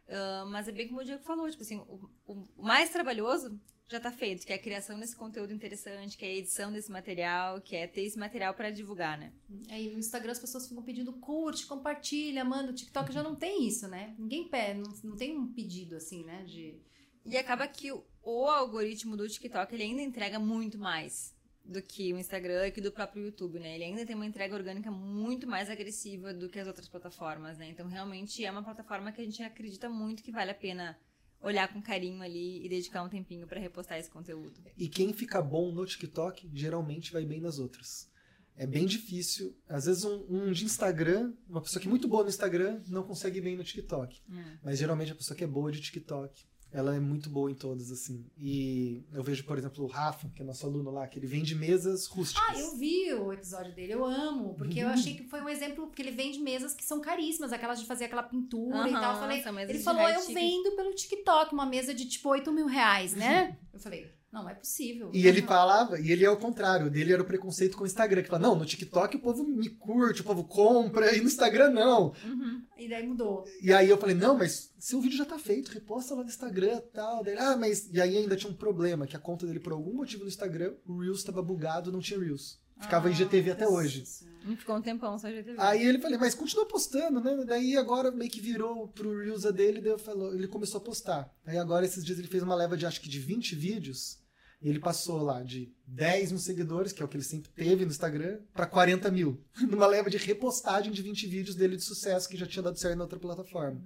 [0.08, 3.98] Uh, mas é bem como o Diego falou, tipo assim, o, o mais trabalhoso já
[3.98, 7.60] está feito, que é a criação desse conteúdo interessante, que é a edição desse material,
[7.60, 9.32] que é ter esse material para divulgar, né?
[9.70, 12.70] Aí no Instagram as pessoas ficam pedindo curte, compartilha, manda.
[12.70, 14.14] O TikTok já não tem isso, né?
[14.18, 16.44] Ninguém pede, não, não tem um pedido assim, né?
[16.44, 16.78] De...
[17.24, 21.34] E acaba que o, o algoritmo do TikTok ele ainda entrega muito mais
[21.68, 23.74] do que o Instagram e que do próprio YouTube, né?
[23.74, 27.68] Ele ainda tem uma entrega orgânica muito mais agressiva do que as outras plataformas, né?
[27.68, 30.98] Então, realmente é uma plataforma que a gente acredita muito que vale a pena
[31.40, 34.54] olhar com carinho ali e dedicar um tempinho para repostar esse conteúdo.
[34.76, 38.10] E quem fica bom no TikTok geralmente vai bem nas outras.
[38.56, 39.56] É bem difícil.
[39.68, 43.04] Às vezes um, um de Instagram, uma pessoa que é muito boa no Instagram não
[43.04, 44.20] consegue bem no TikTok.
[44.28, 44.58] É.
[44.64, 47.90] Mas geralmente a pessoa que é boa de TikTok ela é muito boa em todas,
[47.90, 48.26] assim.
[48.36, 51.54] E eu vejo, por exemplo, o Rafa, que é nosso aluno lá, que ele vende
[51.54, 52.44] mesas rústicas.
[52.48, 54.54] Ah, eu vi o episódio dele, eu amo.
[54.54, 54.88] Porque uhum.
[54.88, 57.86] eu achei que foi um exemplo, porque ele vende mesas que são caríssimas, aquelas de
[57.86, 59.14] fazer aquela pintura uhum, e tal.
[59.14, 63.14] Eu falei, ele falou, eu vendo pelo TikTok uma mesa de tipo 8 mil reais,
[63.14, 63.56] né?
[63.72, 65.10] eu falei, não, é possível.
[65.14, 68.22] E ele falava, e ele é o contrário, dele era o preconceito com o Instagram,
[68.22, 71.70] que fala, não, no TikTok o povo me curte, o povo compra, e no Instagram
[71.70, 72.12] não.
[72.24, 72.62] Uhum.
[72.76, 73.44] E daí mudou.
[73.62, 76.76] E aí eu falei, não, mas seu vídeo já tá feito, reposta lá no Instagram
[76.76, 77.24] e tal.
[77.24, 77.88] Daí, ah, mas.
[77.90, 80.74] E aí ainda tinha um problema, que a conta dele, por algum motivo no Instagram,
[80.86, 82.60] o Reels tava bugado, não tinha Reels.
[82.80, 84.04] Ficava Ah, IGTV até hoje.
[84.44, 85.56] Não ficou um tempão só GTV.
[85.58, 87.44] Aí ele falei, mas continua postando, né?
[87.44, 91.30] Daí agora meio que virou pro Reels dele, daí falou, ele começou a postar.
[91.44, 94.18] Aí agora esses dias ele fez uma leva de acho que de 20 vídeos.
[94.60, 97.84] E ele passou lá de 10 mil seguidores, que é o que ele sempre teve
[97.84, 99.44] no Instagram, pra 40 mil.
[99.68, 102.96] Numa leva de repostagem de 20 vídeos dele de sucesso que já tinha dado certo
[102.96, 103.80] na outra plataforma.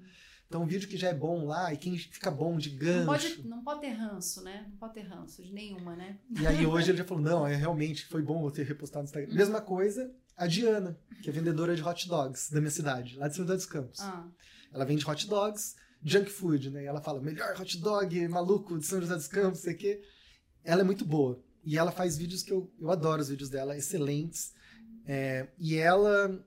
[0.53, 3.07] Então um vídeo que já é bom lá, e quem fica bom de Não gancho.
[3.07, 4.67] pode, não pode ter ranço, né?
[4.69, 6.19] Não pode ter ranço de nenhuma, né?
[6.38, 9.07] E aí hoje ele já falou, não, é realmente foi bom eu ter repostado no
[9.07, 9.33] Instagram.
[9.35, 13.35] Mesma coisa, a Diana, que é vendedora de hot dogs da minha cidade, lá de
[13.35, 13.99] São José dos Campos.
[14.01, 14.29] Ah,
[14.71, 16.83] Ela vende hot dogs, junk food, né?
[16.83, 20.03] E ela fala, melhor hot dog maluco de São José dos Campos, sei o quê.
[20.62, 21.43] Ela é muito boa.
[21.65, 24.53] E ela faz vídeos que eu, eu adoro os vídeos dela, excelentes.
[25.07, 26.45] É, e ela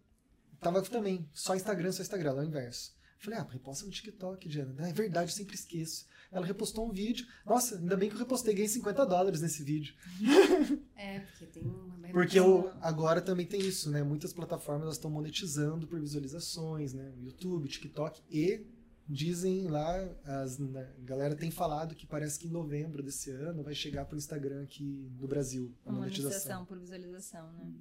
[0.59, 2.94] tava também, só Instagram, só Instagram, ela é o inverso.
[3.25, 4.75] Falei, ah, reposta no TikTok, Diana.
[4.77, 6.07] Ah, é verdade, eu sempre esqueço.
[6.31, 7.25] Ela repostou um vídeo.
[7.43, 9.95] Nossa, ainda bem que eu repostei, ganhei 50 dólares nesse vídeo.
[10.95, 12.07] é, porque tem uma.
[12.09, 14.03] Porque eu, agora também tem isso, né?
[14.03, 17.13] Muitas plataformas estão monetizando por visualizações, né?
[17.17, 18.65] YouTube, TikTok e
[19.07, 19.91] dizem lá,
[20.23, 24.05] as, né, a galera tem falado que parece que em novembro desse ano vai chegar
[24.05, 26.29] pro Instagram aqui no Brasil a monetização.
[26.29, 27.71] monetização por visualização, né?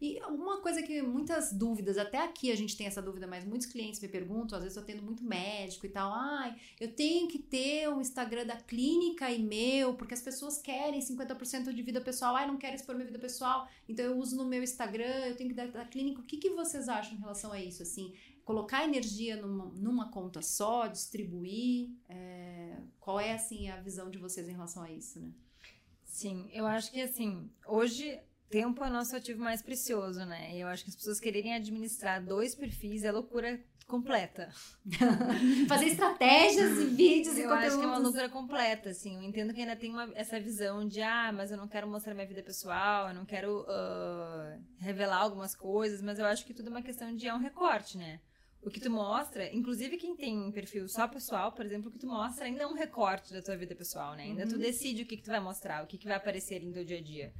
[0.00, 3.66] E uma coisa que muitas dúvidas, até aqui a gente tem essa dúvida, mas muitos
[3.66, 7.38] clientes me perguntam, às vezes eu tendo muito médico e tal, ai, eu tenho que
[7.38, 12.36] ter um Instagram da clínica e meu, porque as pessoas querem 50% de vida pessoal,
[12.36, 15.48] ai, não quero expor minha vida pessoal, então eu uso no meu Instagram, eu tenho
[15.48, 16.20] que dar da clínica.
[16.20, 18.12] O que, que vocês acham em relação a isso, assim?
[18.44, 24.46] Colocar energia numa, numa conta só, distribuir, é, qual é, assim, a visão de vocês
[24.46, 25.32] em relação a isso, né?
[26.04, 28.18] Sim, eu acho que assim, hoje
[28.50, 30.54] tempo é nosso ativo mais precioso, né?
[30.56, 34.48] E eu acho que as pessoas quererem administrar dois perfis é loucura completa.
[35.68, 39.16] Fazer estratégias e vídeos e Eu acho que é uma loucura completa, assim.
[39.16, 42.14] Eu entendo que ainda tem uma- essa visão de, ah, mas eu não quero mostrar
[42.14, 46.68] minha vida pessoal, eu não quero ah, revelar algumas coisas, mas eu acho que tudo
[46.68, 48.20] é uma questão de é um recorte, né?
[48.62, 52.08] O que tu mostra, inclusive quem tem perfil só pessoal, por exemplo, o que tu
[52.08, 54.24] mostra ainda é um recorte da tua vida pessoal, né?
[54.24, 56.66] Ainda tu decide o que, que tu vai mostrar, o que, que vai aparecer ali
[56.66, 57.32] no teu dia a dia.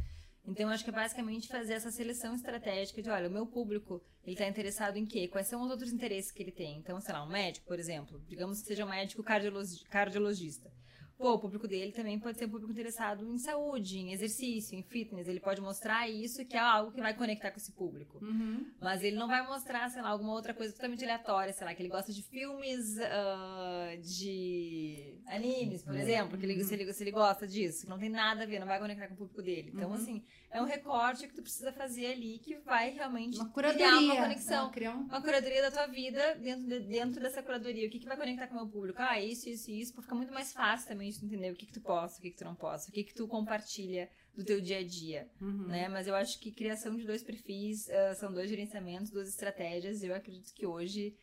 [0.46, 4.36] Então, acho que é basicamente fazer essa seleção estratégica de, olha, o meu público, ele
[4.36, 5.26] tá interessado em quê?
[5.28, 6.78] Quais são os outros interesses que ele tem?
[6.78, 10.70] Então, sei lá, um médico, por exemplo, digamos que seja um médico cardiologi- cardiologista.
[11.18, 14.82] Pô, o público dele também pode ser um público interessado em saúde, em exercício, em
[14.82, 15.26] fitness.
[15.26, 18.18] Ele pode mostrar isso, que é algo que vai conectar com esse público.
[18.22, 18.66] Uhum.
[18.80, 21.80] Mas ele não vai mostrar, sei lá, alguma outra coisa totalmente aleatória, sei lá, que
[21.82, 27.10] ele gosta de filmes ah, de animes, por exemplo, que ele, se, ele, se ele
[27.12, 29.70] gosta disso, que não tem nada a ver, não vai conectar com o público dele.
[29.74, 29.94] Então, Uhum.
[29.94, 34.16] assim, é um recorte que tu precisa fazer ali que vai realmente Uma criar uma
[34.16, 34.66] conexão.
[34.66, 34.72] né?
[34.72, 35.02] Criar um...
[35.02, 37.86] Uma curadoria da tua vida dentro, de- dentro dessa curadoria.
[37.86, 39.00] O que, que vai conectar com o meu público?
[39.00, 39.92] Ah, isso, isso, isso.
[39.92, 42.30] Pra ficar muito mais fácil também tu entender o que, que tu posta, o que,
[42.30, 45.66] que tu não posta, o que, que tu compartilha do teu dia a dia Uhum.
[45.66, 45.88] né?
[45.88, 50.02] Mas eu acho que criação de dois perfis ah, são dois gerenciamentos, duas estratégias.
[50.02, 51.14] Eu acredito que hoje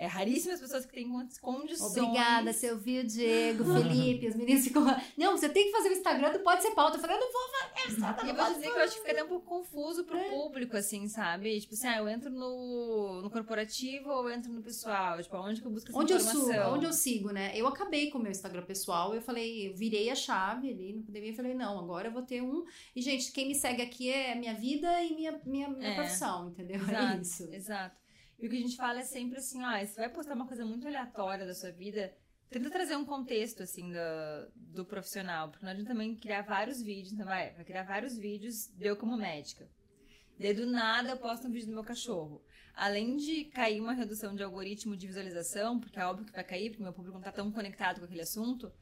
[0.00, 1.96] é raríssimas as pessoas que têm con- condições.
[1.98, 4.84] Obrigada, você ouviu, Diego, Felipe, os meninos ficam.
[5.16, 6.96] Não, você tem que fazer o Instagram, tu pode ser pauta.
[6.96, 8.28] Eu falei, eu não vou fazer Instagram.
[8.28, 10.16] E não eu vou dizer que eu acho que fica até um pouco confuso pro
[10.30, 11.60] público, assim, sabe?
[11.60, 15.20] Tipo assim, ah, eu entro no, no corporativo ou eu entro no pessoal?
[15.20, 16.46] Tipo, onde que eu busco essa Onde eu, informação?
[16.64, 17.50] subo, onde eu sigo, né?
[17.56, 21.02] Eu acabei com o meu Instagram pessoal, eu falei, eu virei a chave ali no
[21.02, 22.64] pandemia e falei, não, agora eu vou ter um.
[22.94, 25.94] E, gente, quem me segue aqui é minha vida e minha, minha, minha É.
[25.96, 26.78] profissão, entendeu?
[26.88, 27.48] É Exato, isso.
[27.52, 27.96] exato.
[28.38, 30.64] E o que a gente fala é sempre assim, ah, você vai postar uma coisa
[30.64, 32.14] muito aleatória da sua vida,
[32.48, 37.12] tenta trazer um contexto, assim, do, do profissional, porque não adianta também criar vários vídeos,
[37.12, 39.68] então vai, vai criar vários vídeos, deu como médica.
[40.38, 42.40] Daí do nada eu posto um vídeo do meu cachorro.
[42.74, 46.70] Além de cair uma redução de algoritmo de visualização, porque é óbvio que vai cair,
[46.70, 48.72] porque meu público não tá tão conectado com aquele assunto,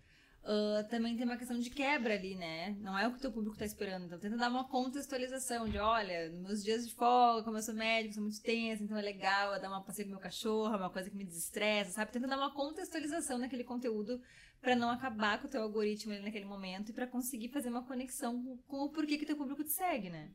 [0.49, 2.77] ah, também tem uma questão de quebra ali, né?
[2.81, 4.05] Não é o que o teu público tá esperando.
[4.07, 7.75] Então tenta dar uma contextualização de, olha, nos meus dias de folga, como eu sou
[7.75, 10.77] médico, sou muito tensa, então é legal eu dar uma passeio com meu cachorro, é
[10.77, 12.13] uma coisa que me desestressa, sabe?
[12.13, 14.21] Tenta dar uma contextualização naquele conteúdo
[14.61, 17.83] pra não acabar com o teu algoritmo ali naquele momento e pra conseguir fazer uma
[17.83, 20.31] conexão com, com o porquê que teu público te segue, né?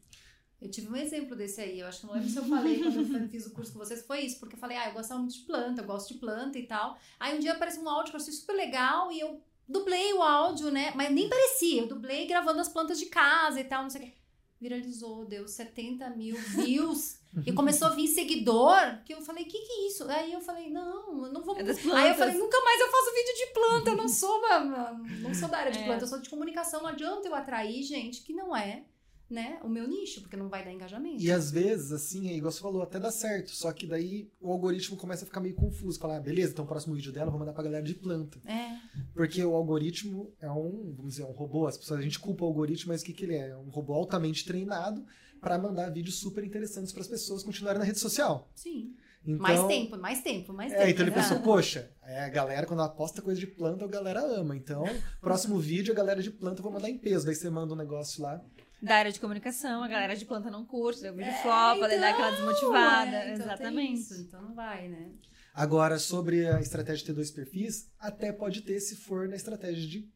[0.59, 3.17] Eu tive um exemplo desse aí, eu acho que não lembro se eu falei quando
[3.17, 5.33] eu fiz o curso com vocês, foi isso, porque eu falei, ah, eu gostava muito
[5.33, 6.99] de planta, eu gosto de planta e tal.
[7.17, 10.21] Aí um dia apareceu um áudio que eu achei super legal e eu dublei o
[10.21, 10.91] áudio, né?
[10.95, 14.03] Mas nem parecia, eu dublei gravando as plantas de casa e tal, não sei o
[14.05, 14.13] quê.
[14.59, 17.19] Viralizou, deu 70 mil views.
[17.45, 20.03] E começou a vir seguidor, que eu falei, que que é isso?
[20.09, 22.91] Aí eu falei, não, eu não vou É das Aí eu falei, nunca mais eu
[22.91, 25.85] faço vídeo de planta, eu não sou uma, não sou da área de É.
[25.85, 28.83] planta, eu sou de comunicação, não adianta eu atrair gente que não é,
[29.31, 31.21] né, o meu nicho, porque não vai dar engajamento.
[31.21, 33.51] E às vezes, assim, é igual você falou, até dá certo.
[33.51, 35.99] Só que daí o algoritmo começa a ficar meio confuso.
[35.99, 38.39] Falar, ah, beleza, então o próximo vídeo dela eu vou mandar pra galera de planta.
[38.45, 38.77] É,
[39.13, 41.65] Porque o algoritmo é um, vamos dizer, um robô.
[41.65, 43.49] As pessoas, a gente culpa o algoritmo, mas o que, que ele é?
[43.49, 45.05] É um robô altamente treinado
[45.39, 48.49] para mandar vídeos super interessantes para as pessoas continuarem na rede social.
[48.53, 48.93] Sim.
[49.23, 50.83] Então, mais tempo, mais tempo, mais tempo.
[50.83, 51.21] É, então ele né?
[51.21, 54.55] pensou, poxa, é, a galera, quando ela posta coisa de planta, a galera ama.
[54.55, 54.83] Então,
[55.19, 57.25] próximo vídeo, a galera de planta eu vou mandar em peso.
[57.25, 58.43] Daí você manda um negócio lá.
[58.81, 61.99] Da área de comunicação, a galera de planta não curte, o vídeo É, flopa, daí
[61.99, 63.15] dá aquela desmotivada.
[63.15, 63.99] é, então Exatamente.
[64.01, 65.11] isso, então não vai, né?
[65.53, 69.87] Agora, sobre a estratégia de ter dois perfis, até pode ter se for na estratégia
[69.87, 70.09] de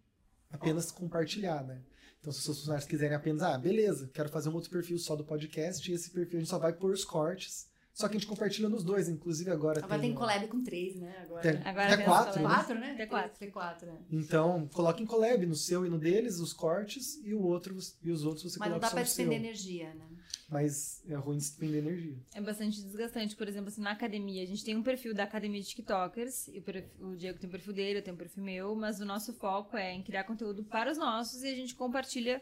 [0.49, 1.81] apenas compartilhar, né?
[2.19, 5.15] Então, se os seus funcionários quiserem apenas, ah, beleza, quero fazer um outro perfil só
[5.15, 7.67] do podcast, e esse perfil a gente só vai pôr os cortes.
[7.95, 10.09] Só que a gente compartilha nos dois, inclusive agora, Agora tem.
[10.09, 11.15] tem collab com três, né?
[11.23, 11.41] Agora.
[11.41, 12.47] Tem- Agora até tem quatro, né?
[12.49, 12.93] Quatro, né?
[12.95, 13.39] Tem quatro.
[13.39, 13.99] Tem quatro, né?
[14.11, 18.11] Então, coloque em collab no seu e no deles, os cortes, e o outro e
[18.11, 19.23] os outros você Mas não coloca dá só pra no seu.
[19.25, 20.05] despender energia, né?
[20.49, 22.17] Mas é ruim despender energia.
[22.33, 23.33] É bastante desgastante.
[23.35, 26.49] Por exemplo, assim, na academia, a gente tem um perfil da academia de TikTokers.
[26.49, 28.75] E o, perfil- o Diego tem o perfil dele, eu tenho o perfil meu.
[28.75, 32.41] Mas o nosso foco é em criar conteúdo para os nossos e a gente compartilha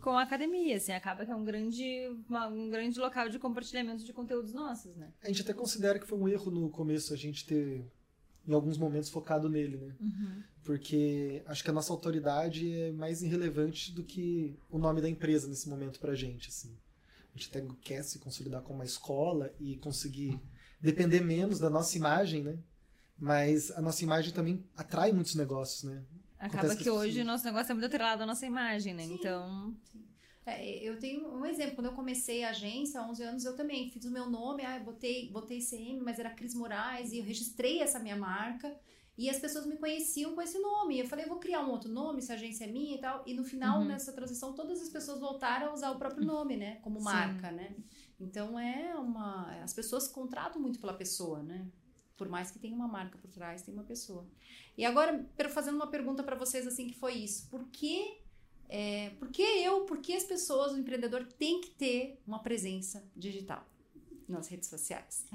[0.00, 0.76] com a academia.
[0.76, 1.84] Assim, acaba que é um grande,
[2.28, 5.12] uma- um grande local de compartilhamento de conteúdos nossos, né?
[5.22, 7.84] A gente até considera que foi um erro no começo a gente ter,
[8.46, 9.94] em alguns momentos, focado nele, né?
[10.64, 15.48] Porque acho que a nossa autoridade é mais irrelevante do que o nome da empresa
[15.48, 16.76] nesse momento pra gente, assim.
[17.34, 20.38] A gente até quer se consolidar como uma escola e conseguir
[20.80, 22.58] depender menos da nossa imagem, né?
[23.18, 26.02] Mas a nossa imagem também atrai muitos negócios, né?
[26.38, 29.04] Acaba que hoje o nosso negócio é muito atrelado à nossa imagem, né?
[29.04, 29.14] Sim.
[29.14, 29.74] Então,
[30.46, 31.74] É, eu tenho um exemplo.
[31.74, 34.78] Quando eu comecei a agência, há 11 anos, eu também fiz o meu nome, ah,
[34.78, 38.74] botei, botei CM, mas era Cris Moraes, e eu registrei essa minha marca.
[39.18, 41.00] E as pessoas me conheciam com esse nome.
[41.00, 43.24] Eu falei, eu vou criar um outro nome, se a agência é minha e tal.
[43.26, 43.86] E no final, Uhum.
[43.88, 46.76] nessa transição, todas as pessoas voltaram a usar o próprio nome, né?
[46.76, 47.04] Como Sim.
[47.04, 47.74] marca, né?
[48.18, 49.50] Então é uma.
[49.62, 51.66] As pessoas contratam muito pela pessoa, né?
[52.18, 54.26] Por mais que tenha uma marca por trás, tem uma pessoa.
[54.76, 57.48] E agora, fazendo uma pergunta para vocês assim, que foi isso.
[57.48, 58.18] Por que
[58.68, 63.02] é, por que eu, por que as pessoas, o empreendedor tem que ter uma presença
[63.16, 63.66] digital
[64.28, 65.26] nas redes sociais?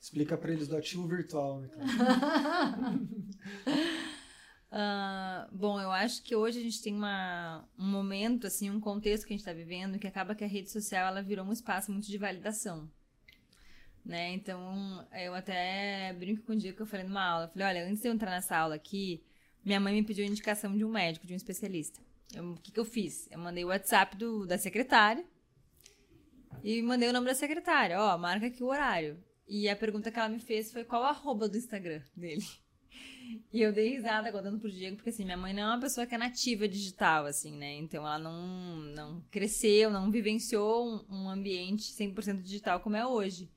[0.00, 1.70] Explica pra eles do ativo virtual, né?
[4.76, 9.24] Ah, bom, eu acho que hoje a gente tem uma, um momento, assim, um contexto
[9.24, 11.92] que a gente está vivendo que acaba que a rede social ela virou um espaço
[11.92, 12.90] muito de validação.
[14.04, 14.32] Né?
[14.32, 17.44] Então, eu até brinco com o dia que eu falei numa aula.
[17.46, 19.24] Eu falei, olha, antes de eu entrar nessa aula aqui,
[19.64, 22.00] minha mãe me pediu indicação de um médico, de um especialista.
[22.36, 23.28] O que, que eu fiz?
[23.30, 25.24] Eu mandei o WhatsApp do, da secretária
[26.62, 27.98] e mandei o nome da secretária.
[28.00, 29.22] Ó, marca aqui o horário.
[29.48, 32.44] E a pergunta que ela me fez foi qual o arroba do Instagram dele.
[33.52, 36.06] E eu dei risada contando pro Diego, porque assim, minha mãe não é uma pessoa
[36.06, 37.74] que é nativa digital, assim, né?
[37.76, 43.50] Então ela não, não cresceu, não vivenciou um ambiente 100% digital como é hoje.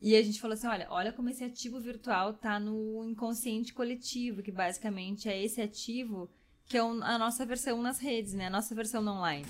[0.00, 4.42] E a gente falou assim, olha, olha como esse ativo virtual tá no inconsciente coletivo,
[4.42, 6.30] que basicamente é esse ativo
[6.66, 8.46] que é a nossa versão nas redes, né?
[8.46, 9.46] A nossa versão online.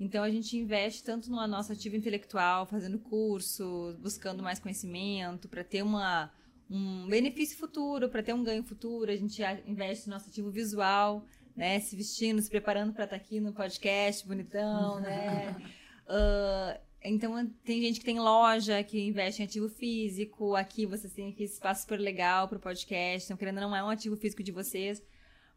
[0.00, 5.62] Então a gente investe tanto no nosso ativo intelectual, fazendo cursos, buscando mais conhecimento, para
[5.62, 6.32] ter uma,
[6.68, 9.10] um benefício futuro, para ter um ganho futuro.
[9.10, 11.78] A gente investe no nosso ativo visual, né?
[11.80, 15.54] Se vestindo, se preparando para estar aqui no podcast, bonitão, né?
[16.06, 20.56] Ah, então tem gente que tem loja, que investe em ativo físico.
[20.56, 23.26] Aqui vocês têm aqui espaço super legal para o podcast.
[23.26, 25.02] Então, querendo não, é um ativo físico de vocês.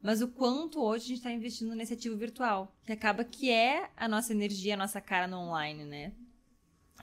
[0.01, 3.89] Mas o quanto hoje a gente está investindo nesse ativo virtual, que acaba que é
[3.95, 6.13] a nossa energia, a nossa cara no online, né?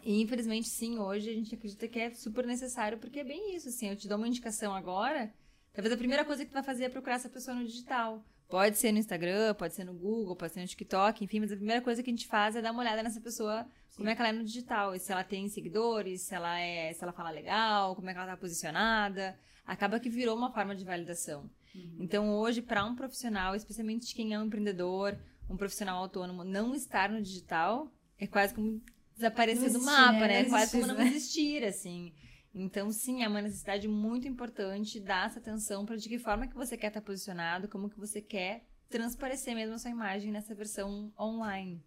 [0.05, 3.69] E infelizmente, sim, hoje a gente acredita que é super necessário, porque é bem isso,
[3.69, 5.33] assim, eu te dou uma indicação agora,
[5.73, 8.23] talvez a primeira coisa que tu vai fazer é procurar essa pessoa no digital.
[8.49, 11.57] Pode ser no Instagram, pode ser no Google, pode ser no TikTok, enfim, mas a
[11.57, 14.21] primeira coisa que a gente faz é dar uma olhada nessa pessoa, como é que
[14.21, 17.31] ela é no digital, e se ela tem seguidores, se ela é, se ela fala
[17.31, 19.39] legal, como é que ela tá posicionada.
[19.67, 21.51] Acaba que virou uma forma de validação.
[21.99, 25.19] Então, hoje, para um profissional, especialmente quem é um empreendedor,
[25.51, 28.81] um profissional autônomo, não estar no digital é quase como
[29.15, 30.29] desaparecer Não do mapa, né?
[30.29, 30.41] né?
[30.43, 31.07] É quase como não né?
[31.07, 32.13] existir, assim.
[32.55, 36.55] Então, sim, é uma necessidade muito importante dar essa atenção para de que forma que
[36.55, 41.13] você quer estar posicionado, como que você quer transparecer mesmo a sua imagem nessa versão
[41.19, 41.83] online.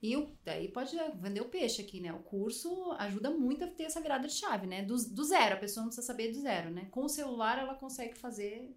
[0.00, 2.12] E o, daí pode vender o peixe aqui, né?
[2.12, 4.82] O curso ajuda muito a ter essa virada de chave, né?
[4.82, 6.86] Do, do zero, a pessoa não precisa saber do zero, né?
[6.90, 8.76] Com o celular ela consegue fazer.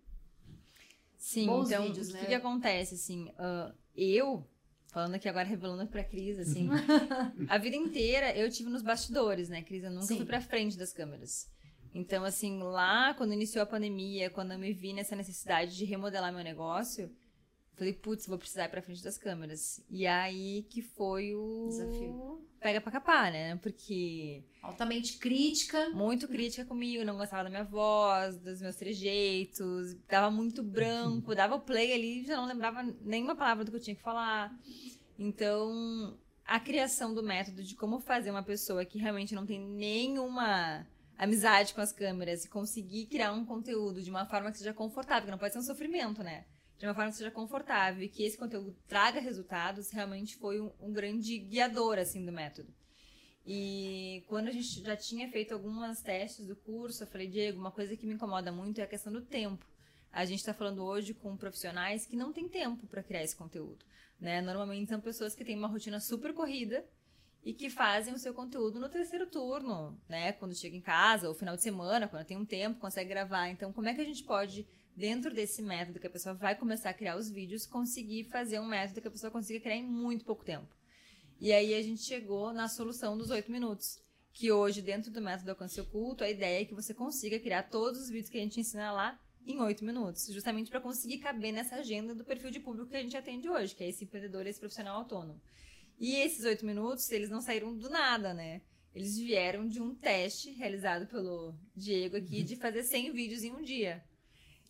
[1.15, 2.25] Sim, Bons então, vídeos, o que, né?
[2.25, 4.47] que acontece, assim, ah, eu,
[4.89, 6.69] falando aqui agora, revelando pra Cris, assim,
[7.47, 9.83] a vida inteira eu tive nos bastidores, né, Cris?
[9.83, 10.17] Eu nunca Sim.
[10.17, 11.49] fui pra frente das câmeras.
[11.93, 16.31] Então, assim, lá, quando iniciou a pandemia, quando eu me vi nessa necessidade de remodelar
[16.31, 17.11] meu negócio,
[17.75, 19.83] falei, putz, vou precisar ir pra frente das câmeras.
[19.89, 21.67] E aí que foi o...
[21.69, 22.48] Desafio.
[22.59, 23.55] Pega pra capar, né?
[23.57, 25.89] Porque Altamente crítica.
[25.91, 31.55] muito crítica comigo, não gostava da minha voz, dos meus trejeitos, dava muito branco, dava
[31.55, 34.53] o play ali e já não lembrava nenhuma palavra do que eu tinha que falar.
[35.17, 40.85] Então, a criação do método de como fazer uma pessoa que realmente não tem nenhuma
[41.17, 45.25] amizade com as câmeras e conseguir criar um conteúdo de uma forma que seja confortável,
[45.25, 46.45] que não pode ser um sofrimento, né?
[46.79, 50.71] De uma forma que seja confortável e que esse conteúdo traga resultados, realmente foi um,
[50.79, 52.73] um grande guiador, assim, do método.
[53.45, 57.71] E quando a gente já tinha feito algumas testes do curso, eu falei, Diego, uma
[57.71, 59.65] coisa que me incomoda muito é a questão do tempo.
[60.11, 63.85] A gente está falando hoje com profissionais que não têm tempo para criar esse conteúdo.
[64.19, 64.41] Né?
[64.41, 66.85] Normalmente são pessoas que têm uma rotina super corrida
[67.43, 70.33] e que fazem o seu conteúdo no terceiro turno, né?
[70.33, 73.47] Quando chega em casa, ou final de semana, quando tem um tempo, consegue gravar.
[73.49, 76.89] Então, como é que a gente pode, dentro desse método que a pessoa vai começar
[76.89, 80.25] a criar os vídeos, conseguir fazer um método que a pessoa consiga criar em muito
[80.25, 80.67] pouco tempo?
[81.39, 83.99] E aí a gente chegou na solução dos oito minutos.
[84.31, 88.01] Que hoje, dentro do método Alcance Oculto, a ideia é que você consiga criar todos
[88.01, 91.77] os vídeos que a gente ensina lá em oito minutos, justamente para conseguir caber nessa
[91.77, 94.59] agenda do perfil de público que a gente atende hoje, que é esse empreendedor, esse
[94.59, 95.41] profissional autônomo.
[95.97, 98.61] E esses oito minutos, eles não saíram do nada, né?
[98.93, 103.61] Eles vieram de um teste realizado pelo Diego aqui de fazer 100 vídeos em um
[103.61, 104.03] dia.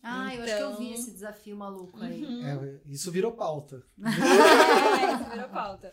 [0.02, 0.36] Ah, então...
[0.36, 2.24] eu acho que eu vi esse desafio maluco aí.
[2.24, 2.46] Uhum.
[2.46, 3.82] É, isso virou pauta.
[4.00, 5.90] é, isso virou pauta.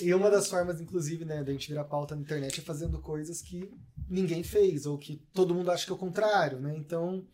[0.00, 3.40] E uma das formas, inclusive, né, da gente virar pauta na internet é fazendo coisas
[3.40, 3.72] que
[4.08, 6.74] ninguém fez, ou que todo mundo acha que é o contrário, né?
[6.76, 7.24] Então,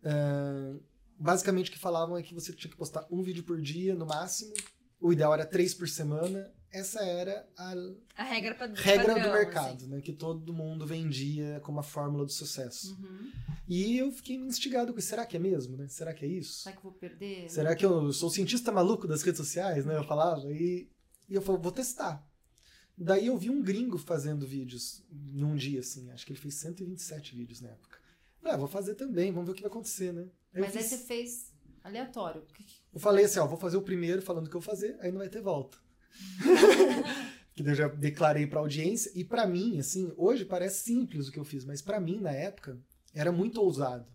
[0.00, 0.80] Uh,
[1.18, 4.06] basicamente o que falavam é que você tinha que postar um vídeo por dia, no
[4.06, 4.54] máximo.
[5.00, 6.50] O ideal era três por semana.
[6.72, 7.74] Essa era a,
[8.16, 9.86] a regra, pra, regra padrão, do mercado, assim.
[9.88, 10.00] né?
[10.00, 12.96] Que todo mundo vendia como a fórmula do sucesso.
[13.00, 13.32] Uhum.
[13.68, 15.08] E eu fiquei instigado com isso.
[15.08, 15.88] Será que é mesmo, né?
[15.88, 16.62] Será que é isso?
[16.62, 17.50] Será que eu vou perder?
[17.50, 19.96] Será que eu sou cientista maluco das redes sociais, né?
[19.96, 20.46] Eu falava.
[20.52, 20.88] E,
[21.28, 22.24] e eu falei, vou testar.
[22.96, 26.10] Daí eu vi um gringo fazendo vídeos num dia, assim.
[26.10, 27.98] Acho que ele fez 127 vídeos na época.
[28.44, 30.28] Ah, vou fazer também, vamos ver o que vai acontecer, né?
[30.54, 31.52] Aí Mas aí você fez
[31.82, 32.44] aleatório.
[32.92, 35.18] Eu falei assim, ó, vou fazer o primeiro falando o que eu fazer, aí não
[35.18, 35.78] vai ter volta.
[37.54, 41.38] que eu já declarei para audiência e para mim, assim, hoje parece simples o que
[41.38, 42.78] eu fiz, mas para mim na época
[43.14, 44.06] era muito ousado,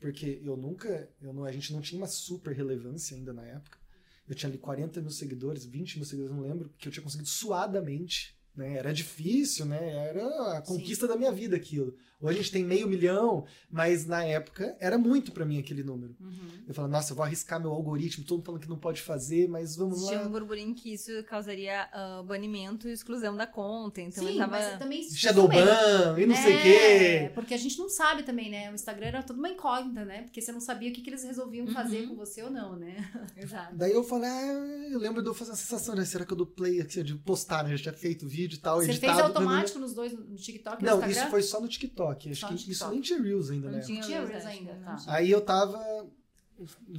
[0.00, 3.78] porque eu nunca, eu não, a gente não tinha uma super relevância ainda na época.
[4.26, 7.28] Eu tinha ali 40 mil seguidores, 20 mil seguidores, não lembro, que eu tinha conseguido
[7.28, 8.76] suadamente né?
[8.76, 10.08] Era difícil, né?
[10.08, 11.12] Era a conquista Sim.
[11.12, 11.96] da minha vida aquilo.
[12.24, 16.16] Hoje a gente tem meio milhão, mas na época era muito para mim aquele número.
[16.18, 16.64] Uhum.
[16.66, 19.46] Eu falo, nossa, eu vou arriscar meu algoritmo, todo mundo falando que não pode fazer,
[19.46, 20.08] mas vamos lá.
[20.08, 24.00] Tinha um burburinho que isso causaria uh, banimento e exclusão da conta.
[24.00, 24.52] Então Sim, tava...
[24.52, 27.30] mas também Shadowban e não é, sei o quê.
[27.34, 28.70] Porque a gente não sabe também, né?
[28.70, 30.22] O Instagram era toda uma incógnita, né?
[30.22, 31.72] Porque você não sabia o que, que eles resolviam uhum.
[31.74, 32.96] fazer com você ou não, né?
[33.36, 33.76] Exato.
[33.76, 36.04] Daí eu falei, ah, eu lembro de eu fazer a sensação, né?
[36.06, 37.72] Será que eu dou play aqui, de postar, né?
[37.72, 39.12] Eu já tinha feito vídeo e tal, Você editado.
[39.12, 39.84] fez automático no...
[39.84, 42.13] nos dois, no TikTok e Não, no isso foi só no TikTok.
[42.14, 42.72] Acho só que TikTok.
[42.72, 43.84] isso nem tinha Reels ainda, não né?
[43.84, 44.96] Tinha tinha Reels ainda, tá.
[45.08, 45.78] Aí eu tava.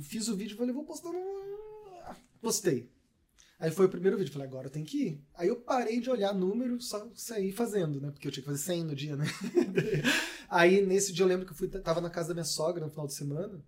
[0.01, 1.19] Fiz o vídeo e falei, vou postar no.
[2.41, 2.89] Postei.
[3.57, 5.25] Aí foi o primeiro vídeo, falei, agora tem que ir.
[5.33, 8.11] Aí eu parei de olhar número, só saí fazendo, né?
[8.11, 9.25] Porque eu tinha que fazer 100 no dia, né?
[10.49, 12.91] Aí nesse dia eu lembro que eu fui, tava na casa da minha sogra no
[12.91, 13.63] final de semana.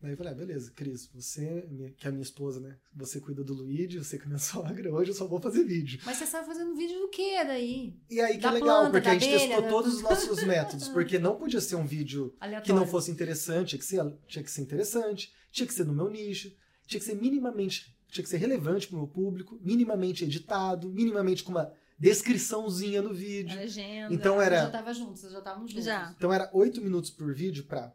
[0.00, 2.76] Daí eu falei, ah, beleza, Cris, você, que é a minha esposa, né?
[2.94, 5.98] Você cuida do Luigi, você que é minha sogra, hoje eu só vou fazer vídeo.
[6.04, 7.96] Mas você estava fazendo vídeo do que daí?
[8.08, 9.68] E aí que da é legal, planta, porque a gente abelha, testou da...
[9.68, 12.64] todos os nossos métodos, porque não podia ser um vídeo Aleatório.
[12.64, 15.92] que não fosse interessante, tinha que, ser, tinha que ser interessante, tinha que ser no
[15.92, 16.54] meu nicho,
[16.86, 21.42] tinha que ser minimamente, tinha que ser relevante para o meu público, minimamente editado, minimamente
[21.42, 23.58] com uma descriçãozinha no vídeo.
[23.58, 24.14] A legenda.
[24.14, 24.58] Então era.
[24.58, 25.84] Eu já tava junto, vocês já estavam juntos.
[25.84, 26.14] Já.
[26.16, 27.92] Então era oito minutos por vídeo para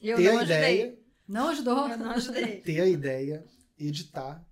[0.00, 1.07] ter a ideia.
[1.28, 1.88] Não ajudou?
[1.88, 2.62] Eu não ajudei.
[2.62, 3.44] Ter a ideia,
[3.78, 4.42] editar,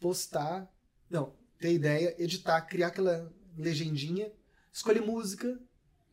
[0.00, 0.72] postar.
[1.10, 4.32] Não, ter a ideia, editar, criar aquela legendinha,
[4.72, 5.60] escolher música,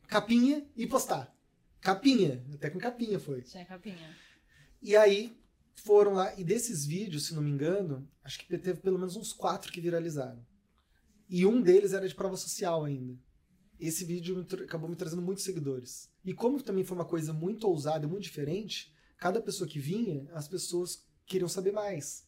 [0.06, 1.34] capinha e postar.
[1.80, 3.40] Capinha, até com capinha foi.
[3.42, 4.16] Tinha capinha.
[4.80, 5.36] E aí
[5.74, 9.32] foram lá, e desses vídeos, se não me engano, acho que teve pelo menos uns
[9.32, 10.44] quatro que viralizaram.
[11.28, 13.18] E um deles era de prova social ainda.
[13.80, 16.08] Esse vídeo acabou me trazendo muitos seguidores.
[16.24, 20.28] E como também foi uma coisa muito ousada e muito diferente, cada pessoa que vinha,
[20.32, 22.26] as pessoas queriam saber mais.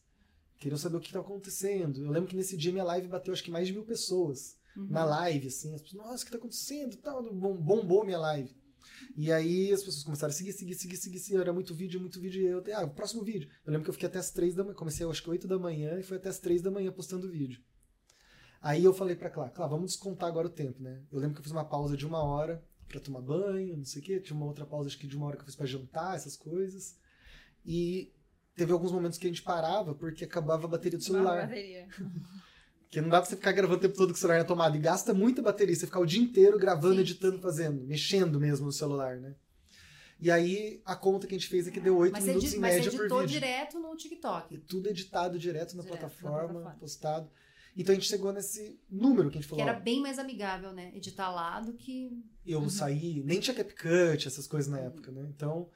[0.57, 2.01] Queriam saber o que estava acontecendo.
[2.01, 4.57] Eu lembro que nesse dia minha live bateu acho que mais de mil pessoas.
[4.77, 4.87] Uhum.
[4.89, 5.73] Na live, assim.
[5.73, 6.95] As pessoas, nossa, o que está acontecendo?
[6.95, 8.55] Tal, bombou minha live.
[9.17, 11.41] E aí as pessoas começaram a seguir, seguir, seguir, seguir, seguir.
[11.41, 12.41] Era muito vídeo, muito vídeo.
[12.41, 13.49] E eu, ah, próximo vídeo.
[13.65, 14.75] Eu lembro que eu fiquei até as três da manhã.
[14.75, 17.61] Comecei, acho que oito da manhã e foi até as três da manhã postando vídeo.
[18.61, 21.03] Aí eu falei pra Clá, Clá, vamos descontar agora o tempo, né?
[21.11, 24.01] Eu lembro que eu fiz uma pausa de uma hora para tomar banho, não sei
[24.01, 24.19] o quê.
[24.19, 26.35] Tinha uma outra pausa, acho que de uma hora que eu fiz para jantar, essas
[26.37, 26.97] coisas.
[27.65, 28.11] E
[28.55, 31.39] teve alguns momentos que a gente parava porque acabava a bateria do celular.
[31.39, 31.87] A bateria.
[32.85, 34.77] Porque não dá pra você ficar gravando o tempo todo com o celular na tomada.
[34.77, 35.75] E gasta muita bateria.
[35.75, 39.35] Você ficar o dia inteiro gravando, sim, editando, fazendo, mexendo mesmo no celular, né?
[40.17, 42.55] E aí, a conta que a gente fez é que deu 8 mas minutos edi-
[42.57, 43.33] em média mas por editou vídeo.
[43.33, 44.53] direto no TikTok.
[44.55, 46.79] E tudo editado direto na, Direto na plataforma, plataforma.
[46.79, 47.29] postado.
[47.75, 49.63] Então a gente chegou nesse número que a gente falou.
[49.63, 50.91] Que era bem mais amigável, né?
[50.95, 52.09] Editar lá do que.
[52.45, 52.69] eu Uhum.
[52.69, 55.25] saí, nem tinha CapCut, essas coisas na época, né?
[55.35, 55.69] Então,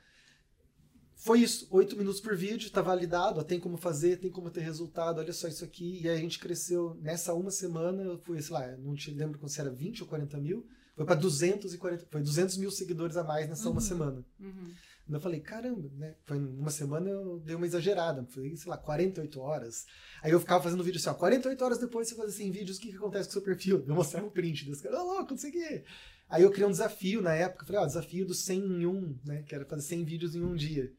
[1.15, 1.67] foi isso.
[1.71, 5.33] Oito minutos por vídeo, tá validado, ó, tem como fazer, tem como ter resultado, olha
[5.33, 5.99] só isso aqui.
[6.01, 9.37] E aí a gente cresceu, nessa uma semana, eu fui, sei lá, não te lembro
[9.37, 13.23] quando se era 20 ou 40 mil, foi para 240, foi 200 mil seguidores a
[13.23, 13.87] mais nessa uma Uhum.
[13.87, 14.25] semana.
[14.39, 14.71] Uhum.
[15.17, 16.15] Eu falei, caramba, né?
[16.25, 19.85] Foi uma semana eu dei uma exagerada, foi, sei lá, 48 horas.
[20.21, 22.81] Aí eu ficava fazendo vídeo assim, ó, 48 horas depois você faz 100 vídeos, o
[22.81, 23.83] que, que acontece com o seu perfil?
[23.87, 25.83] Eu mostrava um print desse cara, ô louco, não sei o quê.
[26.29, 29.43] Aí eu criei um desafio na época, falei, ó, desafio do 100 em 1, né?
[29.43, 30.93] Que era fazer 100 vídeos em um dia.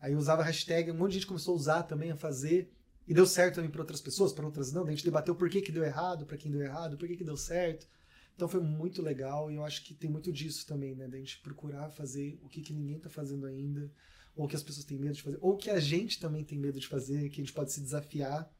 [0.00, 2.72] Aí eu usava hashtag, um monte de gente começou a usar também, a fazer.
[3.06, 4.86] E deu certo também para outras pessoas, para outras não.
[4.86, 7.24] A gente debateu por que, que deu errado, para quem deu errado, por que, que
[7.24, 7.86] deu certo.
[8.34, 11.06] Então foi muito legal e eu acho que tem muito disso também, né?
[11.08, 13.90] Da gente procurar fazer o que, que ninguém tá fazendo ainda,
[14.34, 16.80] ou que as pessoas têm medo de fazer, ou que a gente também tem medo
[16.80, 18.50] de fazer, que a gente pode se desafiar,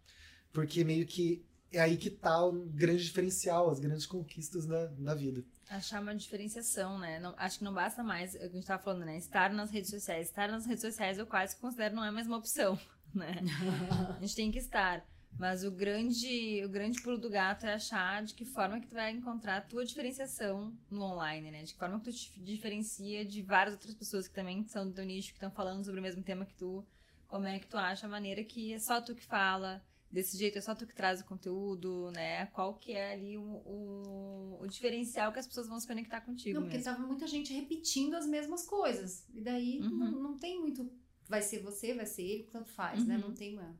[0.52, 5.14] porque meio que é aí que tá o grande diferencial, as grandes conquistas da, da
[5.14, 5.44] vida.
[5.68, 7.20] Achar uma diferenciação, né?
[7.20, 9.16] Não- acho que não basta mais, é a gente tava falando, né?
[9.16, 10.26] Estar nas redes sociais.
[10.28, 12.76] Estar nas redes sociais eu quase considero não é mais uma opção,
[13.14, 13.36] né?
[14.18, 15.06] A gente tem que estar.
[15.38, 18.94] Mas o grande, o grande pulo do gato é achar de que forma que tu
[18.94, 21.62] vai encontrar a tua diferenciação no online, né?
[21.62, 24.92] De que forma que tu te diferencia de várias outras pessoas que também são do
[24.92, 26.84] teu nicho, que estão falando sobre o mesmo tema que tu.
[27.26, 30.58] Como é que tu acha a maneira que é só tu que fala, desse jeito
[30.58, 32.44] é só tu que traz o conteúdo, né?
[32.46, 36.56] Qual que é ali o, o, o diferencial que as pessoas vão se conectar contigo
[36.56, 36.92] Não, porque mesmo.
[36.92, 39.24] tava muita gente repetindo as mesmas coisas.
[39.32, 39.90] E daí Uhum.
[39.90, 40.90] não, não tem muito.
[41.28, 43.14] Vai ser você, vai ser ele, tanto faz, né?
[43.14, 43.20] Uhum.
[43.28, 43.78] Não tem uma.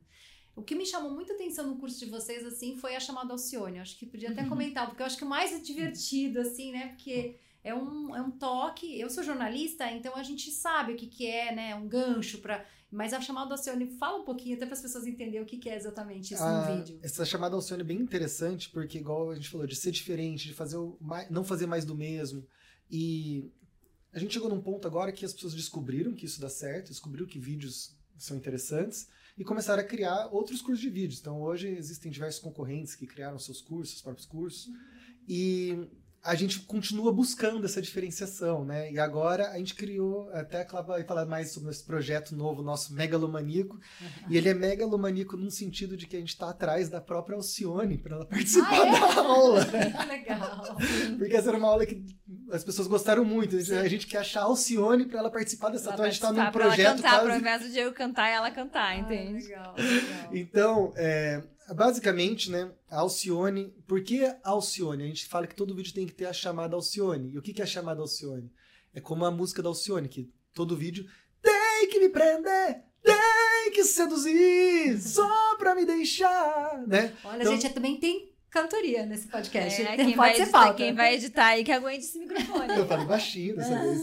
[0.55, 3.77] O que me chamou muita atenção no curso de vocês, assim, foi a chamada Alcione.
[3.77, 4.33] Eu Acho que podia Uhum.
[4.37, 6.89] até comentar, porque eu acho que o mais divertido, assim, né?
[6.89, 8.99] Porque é um, é um toque.
[8.99, 11.75] Eu sou jornalista, então a gente sabe o que, que é, né?
[11.75, 12.65] Um gancho para.
[12.93, 15.69] Mas a chamada Alcione, fala um pouquinho, até para as pessoas entenderem o que, que
[15.69, 16.99] é exatamente isso Ah, no vídeo.
[17.01, 20.53] Essa chamada Alcione é bem interessante, porque, igual a gente falou, de ser diferente, de
[20.53, 22.45] fazer o mais, não fazer mais do mesmo.
[22.89, 23.49] E
[24.11, 27.25] a gente chegou num ponto agora que as pessoas descobriram que isso dá certo, descobriram
[27.25, 31.19] que vídeos são interessantes e começaram a criar outros cursos de vídeos.
[31.19, 34.69] Então, hoje existem diversos concorrentes que criaram seus cursos, seus próprios cursos.
[35.27, 35.87] E
[36.23, 38.91] a gente continua buscando essa diferenciação, né?
[38.91, 42.61] E agora a gente criou, até a Clara vai falar mais sobre esse projeto novo,
[42.61, 43.79] nosso megalomaníaco.
[44.29, 47.97] E ele é megalomaníaco num sentido de que a gente está atrás da própria Alcione
[47.97, 48.91] para ela participar Ah, é?
[49.15, 49.59] da aula.
[50.07, 50.77] Legal.
[51.17, 52.05] Porque essa era uma aula que
[52.51, 53.55] as pessoas gostaram muito.
[53.55, 53.77] A gente, Sim.
[53.77, 56.05] a gente quer achar a Alcione para ela participar dessa Ela aula.
[56.05, 58.51] A gente está num pra ela projeto cantar, quase Ao invés do Diego cantar, ela
[58.51, 59.43] cantar, Ah, entende?
[59.47, 60.29] legal, legal.
[60.33, 61.41] Então, é,
[61.75, 63.73] basicamente, né, a Alcione.
[63.87, 65.03] Por que a Alcione?
[65.03, 67.31] A gente fala que todo vídeo tem que ter a chamada Alcione.
[67.33, 68.51] E o que que é a chamada Alcione?
[68.93, 71.05] É como a música da Alcione, que todo vídeo
[71.41, 77.13] tem que me prender, tem que seduzir, só pra me deixar, né?
[77.23, 79.81] Olha, Então- gente, também tem cantoria nesse podcast.
[79.81, 80.73] É, quem, pode vai ser editar, falta.
[80.75, 82.77] quem vai editar aí que aguente esse microfone.
[82.77, 84.01] Eu falei baixinho dessa vez.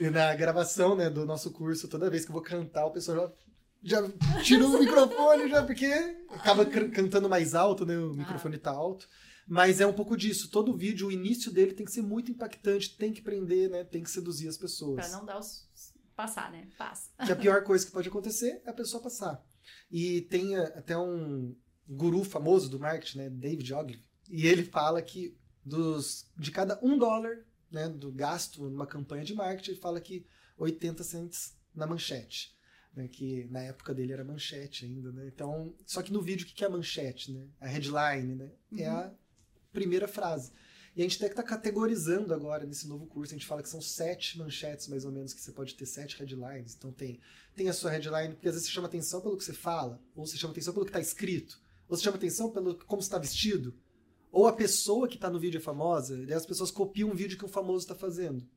[0.00, 3.34] E na gravação, né, do nosso curso, toda vez que eu vou cantar, o pessoal
[3.82, 5.86] já, já tira o microfone, já, porque
[6.30, 7.96] acaba can- cantando mais alto, né?
[7.96, 9.08] O microfone tá alto.
[9.46, 10.50] Mas é um pouco disso.
[10.50, 13.84] Todo vídeo, o início dele tem que ser muito impactante, tem que prender, né?
[13.84, 15.06] Tem que seduzir as pessoas.
[15.06, 15.68] Pra não dar os.
[16.14, 16.68] Passar, né?
[16.78, 17.10] Passa.
[17.24, 19.42] Que a pior coisa que pode acontecer é a pessoa passar.
[19.90, 21.56] E tem eh, até um
[21.88, 26.98] guru famoso do marketing, né, David Ogilvy, e ele fala que dos, de cada um
[26.98, 30.26] dólar né, do gasto numa campanha de marketing, ele fala que
[30.58, 32.54] 80 cents na manchete.
[32.94, 35.26] Né, que na época dele era manchete ainda, né?
[35.26, 37.48] Então, só que no vídeo o que é a manchete, né?
[37.58, 38.50] A headline, né?
[38.76, 38.96] É Uhum.
[38.98, 39.14] a
[39.72, 40.52] primeira frase.
[40.94, 43.32] E a gente até que tá categorizando agora nesse novo curso.
[43.32, 46.18] A gente fala que são sete manchetes, mais ou menos, que você pode ter sete
[46.18, 46.74] headlines.
[46.74, 47.18] Então tem,
[47.56, 50.26] tem a sua headline, porque às vezes você chama atenção pelo que você fala, ou
[50.26, 51.61] você chama atenção pelo que está escrito,
[51.92, 53.74] você chama atenção pelo como está vestido,
[54.30, 57.36] ou a pessoa que está no vídeo é famosa, e as pessoas copiam um vídeo
[57.36, 58.48] que um famoso está fazendo.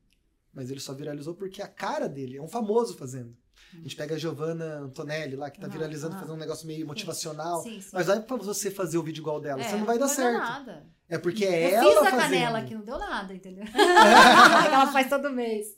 [0.54, 3.36] Mas ele só viralizou porque a cara dele é um famoso fazendo.
[3.74, 6.20] A gente pega a Giovanna Antonelli lá, que tá Uhum, viralizando, uhum.
[6.20, 7.62] fazendo um negócio meio motivacional.
[7.62, 7.90] Sim, sim.
[7.92, 10.38] Mas vai pra você fazer o vídeo igual dela, É, você não vai dar certo.
[10.38, 10.86] nada.
[11.08, 12.20] É porque é Eu ela fiz a fazendo.
[12.20, 13.64] canela que não deu nada, entendeu?
[13.64, 13.70] que
[14.74, 15.68] ela faz todo mês.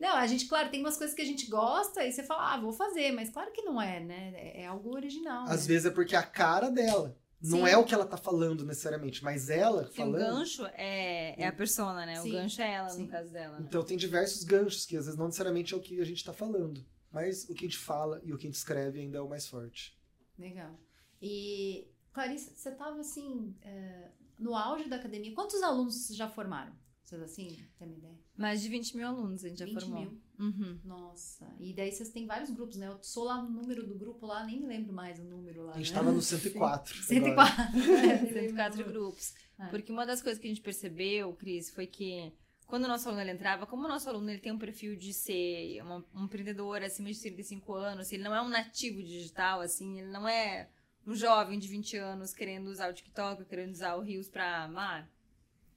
[0.00, 2.60] Não, a gente, claro, tem umas coisas que a gente gosta e você fala, ah,
[2.60, 4.32] vou fazer, mas claro que não é, né?
[4.34, 5.44] É- É algo original.
[5.44, 5.66] Às né?
[5.68, 7.14] vezes é porque é a cara dela.
[7.44, 7.72] Não Sim.
[7.72, 10.20] é o que ela tá falando necessariamente, mas ela Porque o falando.
[10.20, 12.20] gancho é, é a persona, né?
[12.20, 13.02] Sim, O gancho é ela, sim.
[13.02, 13.58] no caso dela.
[13.58, 13.64] né?
[13.68, 16.32] Então tem diversos ganchos que às vezes não necessariamente é o que a gente tá
[16.32, 16.82] falando.
[17.12, 19.28] Mas o que a gente fala e o que a gente escreve ainda é o
[19.28, 19.98] mais forte.
[20.38, 20.78] Legal.
[21.20, 25.34] E, Clarice, você estava assim, é, no auge da academia.
[25.34, 26.72] Quantos alunos vocês já formaram?
[27.02, 28.18] Vocês assim, tem uma ideia?
[28.36, 30.00] Mais de 20 mil alunos a gente já 20 formou.
[30.00, 30.22] mil.
[30.38, 30.80] Uhum.
[30.82, 31.46] Nossa.
[31.60, 32.88] E daí vocês têm vários grupos, né?
[32.88, 35.74] Eu sou lá no número do grupo lá, nem me lembro mais o número lá.
[35.74, 35.98] A gente né?
[35.98, 36.94] tava no 104.
[36.94, 37.06] agora.
[37.06, 37.92] 104.
[37.92, 39.34] É, 104 grupos.
[39.58, 39.66] É.
[39.66, 42.32] Porque uma das coisas que a gente percebeu, Cris, foi que
[42.72, 45.12] quando o nosso aluno ele entrava, como o nosso aluno ele tem um perfil de
[45.12, 49.98] ser uma- um empreendedor acima de 35 anos, ele não é um nativo digital, assim,
[49.98, 50.70] ele não é
[51.06, 55.06] um jovem de 20 anos querendo usar o TikTok, querendo usar o Rios pra, ah,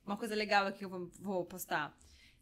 [0.06, 1.93] uma coisa legal aqui que eu vou, vou postar.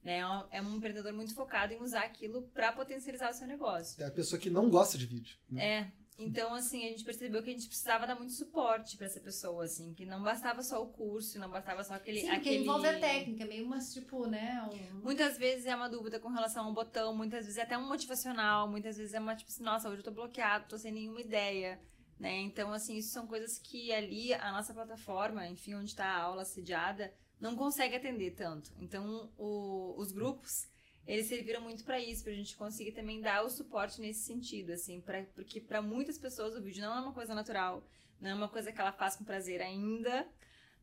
[0.03, 0.19] Né?
[0.19, 4.03] É um- É um empreendedor muito focado em usar aquilo para potencializar o seu negócio.
[4.03, 5.35] É a pessoa que não gosta de vídeo.
[5.49, 5.65] né?
[5.65, 5.91] É.
[6.17, 9.63] Então, assim, a gente percebeu que a gente precisava dar muito suporte para essa pessoa,
[9.65, 12.19] assim, que não bastava só o curso, não bastava só aquele.
[12.21, 12.63] Sim, porque aquele...
[12.63, 14.69] envolve a técnica, meio umas, tipo, né?
[14.93, 14.99] Um...
[15.01, 17.87] Muitas vezes é uma dúvida com relação a um botão, muitas vezes é até um
[17.87, 21.19] motivacional, muitas vezes é uma tipo assim, nossa, hoje eu tô bloqueado, tô sem nenhuma
[21.21, 21.79] ideia,
[22.19, 22.41] né?
[22.41, 26.45] Então, assim, isso são coisas que ali a nossa plataforma, enfim, onde está a aula
[26.45, 28.71] sediada, não consegue atender tanto.
[28.79, 30.67] Então, o- os grupos,
[31.05, 35.01] eles serviram muito para isso, pra gente conseguir também dar o suporte nesse sentido, assim,
[35.01, 37.85] pra, porque para muitas pessoas o vídeo não é uma coisa natural,
[38.19, 40.27] não é uma coisa que ela faz com prazer ainda,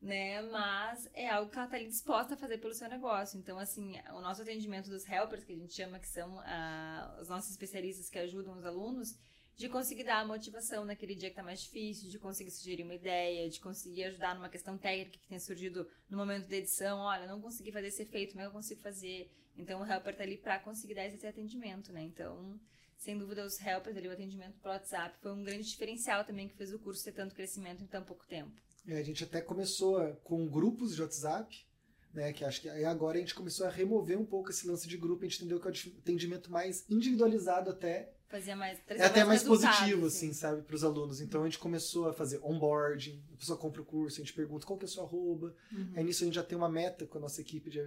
[0.01, 0.41] né?
[0.43, 3.37] Mas é algo que ela tá ali disposta a fazer pelo seu negócio.
[3.39, 7.29] Então, assim, o nosso atendimento dos helpers, que a gente chama que são ah, os
[7.29, 9.15] nossos especialistas que ajudam os alunos,
[9.55, 12.95] de conseguir dar a motivação naquele dia que tá mais difícil, de conseguir sugerir uma
[12.95, 16.97] ideia, de conseguir ajudar numa questão técnica que tenha surgido no momento da edição.
[16.99, 19.31] Olha, não consegui fazer esse efeito, mas eu consigo fazer.
[19.57, 22.01] Então, o helper tá ali pra conseguir dar esse atendimento, né?
[22.03, 22.59] Então,
[22.97, 26.55] sem dúvida, os helpers ali, o atendimento pelo WhatsApp, foi um grande diferencial também que
[26.55, 28.51] fez o curso ter tanto crescimento em tão pouco tempo.
[28.87, 31.65] É, a gente até começou a- com grupos de WhatsApp,
[32.13, 32.33] né?
[32.33, 34.97] Que acho que aí agora a gente começou a remover um pouco esse lance de
[34.97, 38.79] grupo, a gente entendeu que é o atendimento mais individualizado até Fazia mais.
[38.87, 41.19] é até mais resultado, positivo, assim, sabe, para os alunos.
[41.21, 44.65] Então a gente começou a fazer onboarding, a pessoa compra o curso, a gente pergunta
[44.65, 45.53] qual que é o seu arroba.
[45.71, 45.91] Uhum.
[45.95, 47.79] Aí nisso a gente já tem uma meta com a nossa equipe de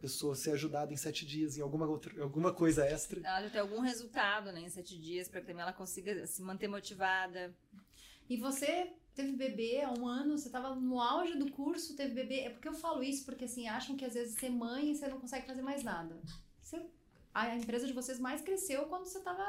[0.00, 3.20] pessoa ser ajudada em sete dias em alguma, outra, alguma coisa extra.
[3.20, 6.42] Ela já tem algum resultado, né, em sete dias, para que também ela consiga se
[6.42, 7.54] manter motivada.
[8.28, 12.40] E você teve bebê há um ano, você tava no auge do curso, teve bebê.
[12.40, 15.18] É porque eu falo isso, porque assim, acham que às vezes ser mãe você não
[15.20, 16.20] consegue fazer mais nada.
[16.62, 16.84] Você-
[17.32, 19.44] a empresa de vocês mais cresceu quando você tava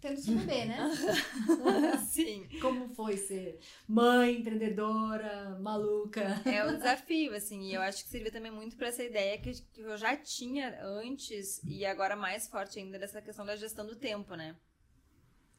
[0.00, 0.78] tendo seu bebê, né?
[2.08, 2.48] Sim.
[2.60, 6.40] Como foi ser mãe, empreendedora, maluca?
[6.44, 9.52] É um desafio, assim, e eu acho que serviu também muito para essa ideia que,
[9.52, 13.96] que eu já tinha antes e agora mais forte ainda dessa questão da gestão do
[13.96, 14.56] tempo, né?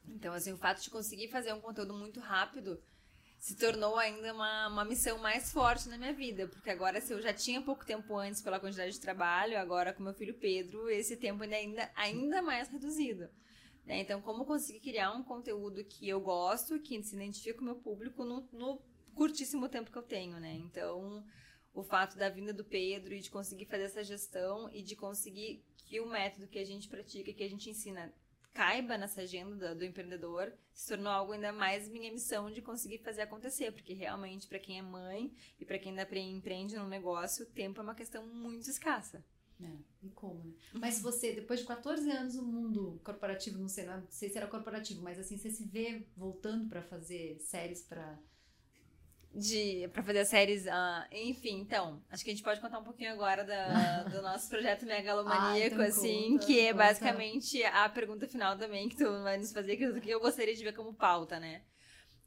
[0.08, 2.82] Então, assim, o fato de conseguir fazer um conteúdo muito rápido
[3.38, 7.20] se tornou ainda uma, uma missão mais forte na minha vida, porque agora, se eu
[7.20, 11.16] já tinha pouco tempo antes pela quantidade de trabalho, agora com meu filho Pedro, esse
[11.16, 13.28] tempo ainda, ainda mais reduzido.
[13.84, 14.00] Né?
[14.00, 17.76] Então, como conseguir criar um conteúdo que eu gosto, que se identifica com o meu
[17.76, 18.80] público no, no
[19.14, 20.54] curtíssimo tempo que eu tenho, né?
[20.54, 21.24] Então,
[21.74, 25.64] o fato da vinda do Pedro e de conseguir fazer essa gestão e de conseguir
[25.86, 28.12] que o método que a gente pratica, que a gente ensina,
[28.52, 32.98] caiba nessa agenda do, do empreendedor, se tornou algo ainda mais minha missão de conseguir
[32.98, 36.86] fazer acontecer, porque realmente para quem é mãe e para quem ainda pre- empreende no
[36.86, 39.24] negócio, o tempo é uma questão muito escassa.
[39.62, 40.52] É, e como, né?
[40.74, 44.46] Mas você, depois de 14 anos no mundo corporativo, não sei, não sei se era
[44.46, 48.18] corporativo, mas assim, você se vê voltando pra fazer séries pra.
[49.34, 53.12] de para fazer séries, ah, enfim, então, acho que a gente pode contar um pouquinho
[53.12, 56.84] agora da- do nosso projeto megalomaníaco, Ah, então assim, conta, que é conta.
[56.84, 60.74] basicamente a pergunta final também que tu vai nos fazer, que eu gostaria de ver
[60.74, 61.62] como pauta, né?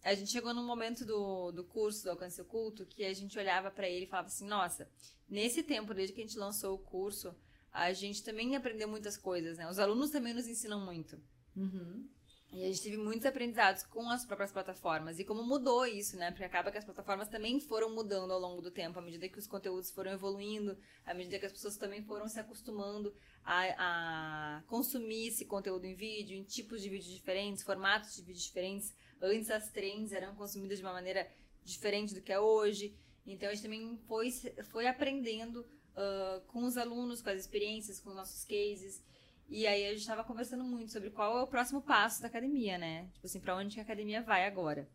[0.05, 3.71] A gente chegou num momento do, do curso do Alcance Oculto que a gente olhava
[3.71, 4.87] pra ele e falava assim, nossa,
[5.27, 7.35] nesse tempo, desde que a gente lançou o curso,
[7.71, 9.67] a gente também aprendeu muitas coisas, né?
[9.67, 11.19] Os alunos também nos ensinam muito.
[11.57, 12.07] Uhum.
[12.53, 15.17] E a gente teve muitos aprendizados com as próprias plataformas.
[15.17, 16.29] E como mudou isso, né?
[16.29, 19.39] Porque acaba que as plataformas também foram mudando ao longo do tempo, à medida que
[19.39, 23.11] os conteúdos foram evoluindo, à medida que as pessoas também foram se acostumando
[23.43, 28.45] a, a consumir esse conteúdo em vídeo, em tipos de vídeos diferentes, formatos de vídeos
[28.45, 28.93] diferentes.
[29.21, 31.29] Antes as trends eram consumidas de uma maneira
[31.63, 32.95] diferente do que é hoje.
[33.25, 34.31] Então a gente também foi,
[34.71, 39.03] foi aprendendo ah, com os alunos, com as experiências, com os nossos cases.
[39.47, 42.77] E aí a gente tava conversando muito sobre qual é o próximo passo da academia,
[42.77, 43.09] né?
[43.13, 44.89] Tipo assim, pra onde a academia vai agora.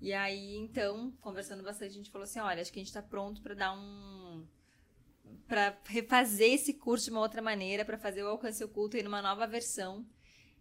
[0.00, 3.02] E aí, então, conversando bastante, a gente falou assim, olha, acho que a gente tá
[3.02, 4.46] pronto pra dar um...
[5.46, 9.20] pra refazer esse curso de uma outra maneira, pra fazer o alcance oculto em uma
[9.20, 10.06] nova versão.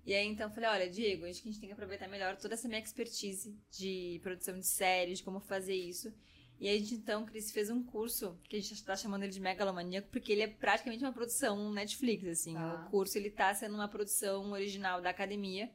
[0.05, 2.35] E aí, então, eu falei, olha, Diego, acho que a gente tem que aproveitar melhor
[2.37, 6.13] toda essa minha expertise de produção de séries, de como fazer isso.
[6.59, 9.31] E aí, a gente, então, Cris, fez um curso, que a gente está chamando ele
[9.31, 12.53] de megalomaníaco, porque ele é praticamente uma produção Netflix, assim.
[12.53, 12.85] Tá.
[12.87, 15.71] O curso, ele tá sendo uma produção original da academia.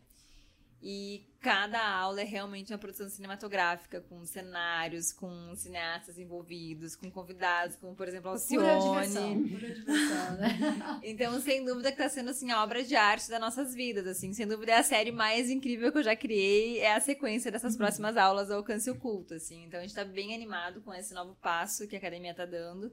[0.86, 7.74] E cada aula é realmente uma produção cinematográfica, com cenários, com cineastas envolvidos, com convidados,
[7.76, 8.66] como por exemplo Alcione.
[8.66, 11.00] Pura diversão, pura diversão, né?
[11.02, 14.34] então, sem dúvida que tá sendo assim a obra de arte das nossas vidas, assim,
[14.34, 17.72] sem dúvida é a série mais incrível que eu já criei, é a sequência dessas
[17.72, 17.78] uhum.
[17.78, 19.64] próximas aulas ao Alcance Oculto, assim.
[19.64, 22.92] Então, a gente tá bem animado com esse novo passo que a academia tá dando.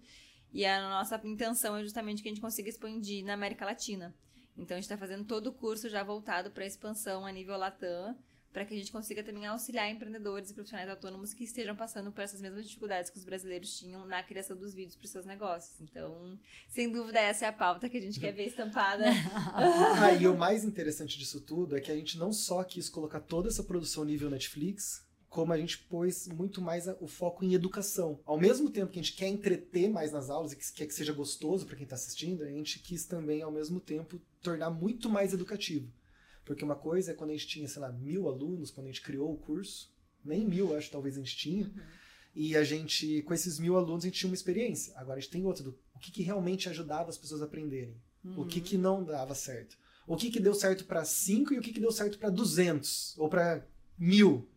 [0.53, 4.15] E a nossa intenção é justamente que a gente consiga expandir na América Latina.
[4.57, 8.15] Então a gente está fazendo todo o curso já voltado para expansão a nível Latam,
[8.51, 12.21] para que a gente consiga também auxiliar empreendedores e profissionais autônomos que estejam passando por
[12.21, 15.79] essas mesmas dificuldades que os brasileiros tinham na criação dos vídeos para os seus negócios.
[15.79, 16.37] Então,
[16.67, 19.05] sem dúvida, essa é a pauta que a gente quer ver estampada.
[19.55, 23.21] ah, e o mais interessante disso tudo é que a gente não só quis colocar
[23.21, 28.19] toda essa produção nível Netflix, como a gente pôs muito mais o foco em educação.
[28.25, 30.93] Ao mesmo tempo que a gente quer entreter mais nas aulas e que quer que
[30.93, 35.09] seja gostoso para quem está assistindo, a gente quis também, ao mesmo tempo, tornar muito
[35.09, 35.89] mais educativo.
[36.43, 39.01] Porque uma coisa é quando a gente tinha, sei lá, mil alunos, quando a gente
[39.01, 39.89] criou o curso,
[40.21, 41.81] nem mil, acho, talvez a gente tinha, uhum.
[42.35, 44.93] e a gente, com esses mil alunos, a gente tinha uma experiência.
[44.97, 47.95] Agora a gente tem outra, do, o que, que realmente ajudava as pessoas a aprenderem,
[48.25, 48.41] uhum.
[48.41, 49.77] o que, que não dava certo.
[50.05, 53.17] O que, que deu certo para cinco e o que, que deu certo para duzentos
[53.17, 53.65] ou para
[53.97, 54.50] mil.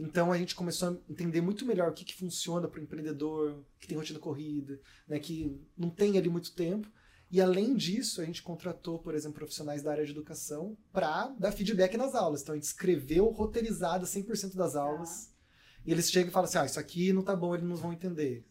[0.00, 3.62] Então a gente começou a entender muito melhor o que, que funciona para o empreendedor
[3.78, 6.90] que tem rotina corrida, né, que não tem ali muito tempo.
[7.30, 11.52] E além disso, a gente contratou, por exemplo, profissionais da área de educação para dar
[11.52, 12.40] feedback nas aulas.
[12.40, 15.28] Então a gente escreveu roteirizado 100% das aulas.
[15.28, 15.80] Ah.
[15.84, 17.92] E eles chegam e falam assim: ah, isso aqui não tá bom, eles não vão
[17.92, 18.44] entender.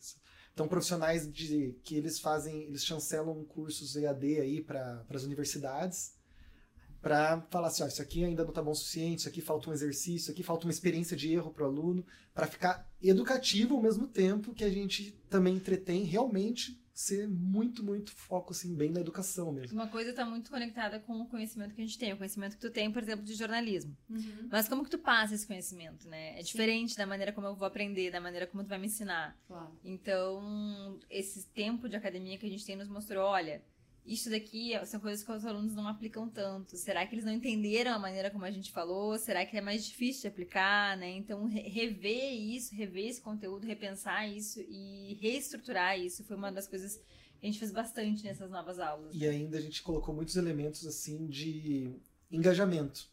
[0.54, 6.19] Então, profissionais de, que eles fazem, eles chancelam cursos EAD aí para as universidades
[7.02, 9.70] para falar assim, ó, isso aqui ainda não está bom o suficiente, isso aqui falta
[9.70, 13.76] um exercício, isso aqui falta uma experiência de erro para o aluno, para ficar educativo
[13.76, 18.92] ao mesmo tempo que a gente também entretém realmente ser muito, muito foco assim, bem
[18.92, 19.80] na educação mesmo.
[19.80, 22.62] Uma coisa está muito conectada com o conhecimento que a gente tem, o conhecimento que
[22.62, 23.96] tu tem, por exemplo, de jornalismo.
[24.10, 24.50] Uhum.
[24.52, 26.38] Mas como que tu passa esse conhecimento, né?
[26.38, 26.98] É diferente Sim.
[26.98, 29.40] da maneira como eu vou aprender, da maneira como tu vai me ensinar.
[29.48, 29.72] Claro.
[29.82, 33.64] Então, esse tempo de academia que a gente tem nos mostrou, olha,
[34.06, 36.76] isso daqui são coisas que os alunos não aplicam tanto.
[36.78, 39.18] Será que eles não entenderam a maneira como a gente falou?
[39.18, 41.10] Será que é mais difícil de aplicar, né?
[41.12, 46.96] Então, rever isso, rever esse conteúdo, repensar isso e reestruturar isso foi uma das coisas
[47.40, 49.16] que a gente fez bastante nessas novas aulas.
[49.16, 51.96] E ainda a gente colocou muitos elementos, assim, de
[52.32, 53.08] engajamento.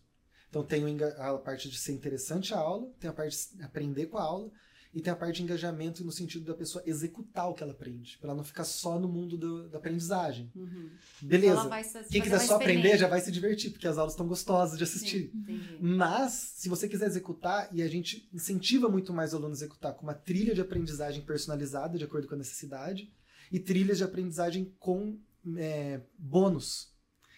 [0.49, 0.83] Então, tem
[1.19, 4.51] a parte de ser interessante a aula, tem a parte de aprender com a aula,
[4.97, 8.17] e tem a parte de engajamento no sentido da pessoa executar o que ela aprende,
[8.17, 10.51] para ela não ficar só no mundo do, da aprendizagem.
[10.57, 10.89] Uhum.
[11.21, 11.69] Beleza.
[12.11, 15.31] Quem quiser só aprender já vai se divertir, porque as aulas estão gostosas de assistir.
[15.31, 19.57] Sim, Mas, se você quiser executar, e a gente incentiva muito mais o aluno a
[19.57, 23.13] executar com uma trilha de aprendizagem personalizada, de acordo com a necessidade,
[23.53, 25.19] e trilhas de aprendizagem com
[25.59, 26.91] é, bônus.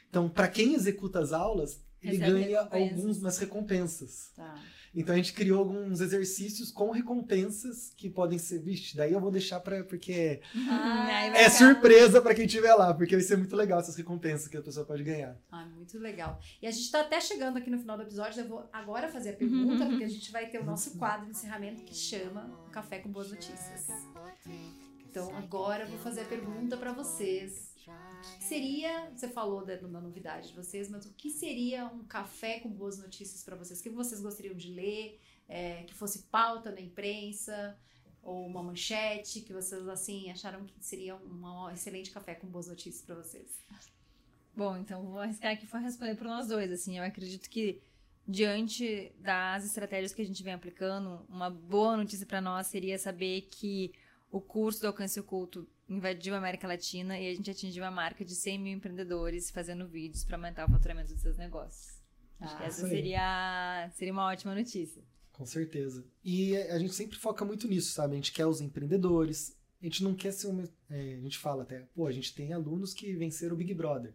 [0.08, 4.30] Então, para quem executa as aulas, ele Recebe ganha algumas recompensas.
[4.34, 4.62] Tá.
[4.94, 9.30] Então a gente criou alguns exercícios com recompensas que podem ser, vixe, daí eu vou
[9.30, 13.80] deixar para porque ah, é surpresa para quem estiver lá, porque vai ser muito legal
[13.80, 15.36] essas recompensas que a pessoa pode ganhar.
[15.50, 16.40] Ah, muito legal.
[16.60, 19.30] E a gente está até chegando aqui no final do episódio, eu vou agora fazer
[19.30, 22.98] a pergunta, porque a gente vai ter o nosso quadro de encerramento que chama Café
[22.98, 23.86] com Boas Notícias.
[25.10, 27.67] Então agora eu vou fazer a pergunta para vocês.
[28.38, 32.60] Que seria, você falou da, da, novidade de vocês, mas o que seria um café
[32.60, 33.80] com boas notícias para vocês?
[33.80, 37.78] O que vocês gostariam de ler, é, que fosse pauta na imprensa,
[38.22, 43.02] ou uma manchete, que vocês assim acharam que seria um excelente café com boas notícias
[43.04, 43.64] para vocês?
[44.54, 46.70] Bom, então vou arriscar aqui para responder para nós dois.
[46.70, 47.80] Assim, eu acredito que
[48.26, 53.42] diante das estratégias que a gente vem aplicando, uma boa notícia para nós seria saber
[53.50, 53.92] que
[54.30, 58.24] o curso do alcance oculto invadiu a América Latina e a gente atingiu a marca
[58.24, 61.98] de 100 mil empreendedores fazendo vídeos para aumentar o faturamento dos seus negócios.
[62.40, 65.02] Acho ah, que essa seria, seria uma ótima notícia.
[65.32, 66.04] Com certeza.
[66.22, 68.12] E a gente sempre foca muito nisso, sabe?
[68.12, 70.64] A gente quer os empreendedores, a gente não quer ser uma.
[70.90, 74.14] É, a gente fala até, pô, a gente tem alunos que venceram o Big Brother.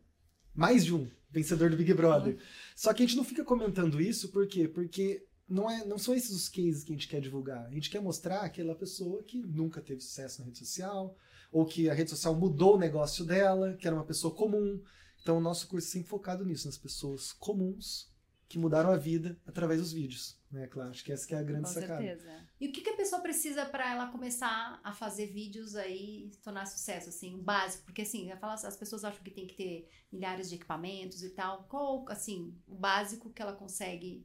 [0.53, 2.35] Mais de um vencedor do Big Brother.
[2.35, 2.39] Uhum.
[2.75, 4.67] Só que a gente não fica comentando isso, por quê?
[4.67, 7.65] Porque não, é, não são esses os cases que a gente quer divulgar.
[7.65, 11.15] A gente quer mostrar aquela pessoa que nunca teve sucesso na rede social,
[11.51, 14.81] ou que a rede social mudou o negócio dela, que era uma pessoa comum.
[15.21, 18.11] Então, o nosso curso é sempre focado nisso, nas pessoas comuns
[18.49, 20.37] que mudaram a vida através dos vídeos.
[20.51, 21.99] Né, claro, acho que essa que é a grande Com sacada.
[21.99, 22.47] Certeza.
[22.61, 26.37] E o que, que a pessoa precisa para ela começar a fazer vídeos aí e
[26.37, 27.83] tornar sucesso, assim, o básico?
[27.85, 31.63] Porque, assim, as pessoas acham que tem que ter milhares de equipamentos e tal.
[31.63, 34.23] Qual, assim, o básico que ela consegue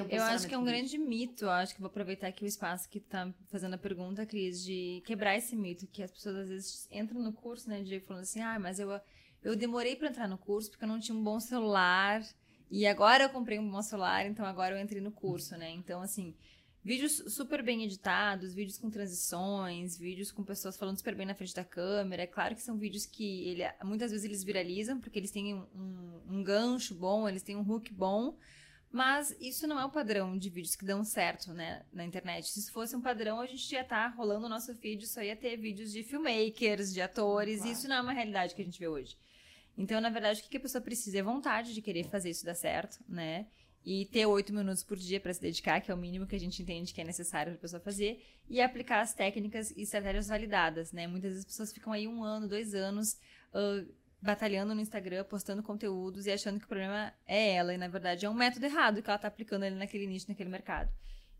[0.00, 1.48] um eu acho que é um grande mito.
[1.48, 5.36] Acho que vou aproveitar aqui o espaço que tá fazendo a pergunta, Cris, de quebrar
[5.36, 8.58] esse mito que as pessoas às vezes entram no curso, né, de falando assim, ah,
[8.58, 8.88] mas eu,
[9.42, 12.22] eu demorei para entrar no curso porque eu não tinha um bom celular
[12.70, 15.70] E agora eu comprei um bom celular, então agora eu entrei no curso, né?
[15.72, 16.34] Então, assim,
[16.82, 21.54] vídeos super bem editados, vídeos com transições, vídeos com pessoas falando super bem na frente
[21.54, 22.22] da câmera.
[22.22, 25.66] É claro que são vídeos que ele, muitas vezes eles viralizam, porque eles têm um,
[25.74, 28.38] um, um gancho bom, eles têm um hook bom.
[28.92, 32.46] Mas isso não é o padrão de vídeos que dão certo, né, na internet.
[32.46, 35.34] Se isso fosse um padrão, a gente estar tá rolando o nosso feed, só ia
[35.34, 37.70] ter vídeos de filmmakers, de atores, claro.
[37.70, 39.16] e isso não é uma realidade que a gente vê hoje.
[39.78, 42.54] Então, na verdade, o que a pessoa precisa é vontade de querer fazer isso dar
[42.54, 43.46] certo, né?
[43.82, 46.38] E ter oito minutos por dia para se dedicar, que é o mínimo que a
[46.38, 50.28] gente entende que é necessário para a pessoa fazer, e aplicar as técnicas e estratégias
[50.28, 51.06] validadas, né?
[51.06, 53.18] Muitas vezes as pessoas ficam aí um ano, dois anos
[53.54, 53.90] uh,
[54.22, 58.24] batalhando no Instagram, postando conteúdos e achando que o problema é ela, e na verdade
[58.24, 60.90] é um método errado que ela está aplicando ali naquele nicho, naquele mercado.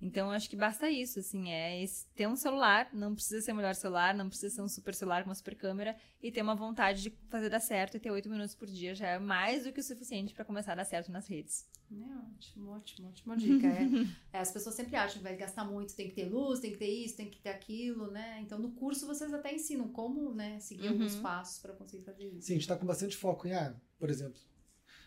[0.02, 1.84] Então, acho que basta isso, assim, é
[2.16, 5.22] ter um celular, não precisa ser o melhor celular, não precisa ser um super celular
[5.22, 8.28] com uma super câmera, e ter uma vontade de fazer dar certo, e ter oito
[8.28, 11.12] minutos por dia já é mais do que o suficiente para começar a dar certo
[11.12, 11.68] nas redes.
[11.88, 13.68] É ótimo, ótimo, ótima dica.
[13.68, 13.86] É,
[14.32, 16.78] é, as pessoas sempre acham que vai gastar muito, tem que ter luz, tem que
[16.78, 18.40] ter isso, tem que ter aquilo, né?
[18.40, 20.94] Então, no curso, vocês até ensinam como, né, seguir uhum.
[20.94, 22.48] alguns passos para conseguir fazer isso.
[22.48, 24.40] Sim, a gente está com bastante foco em, ah, por exemplo,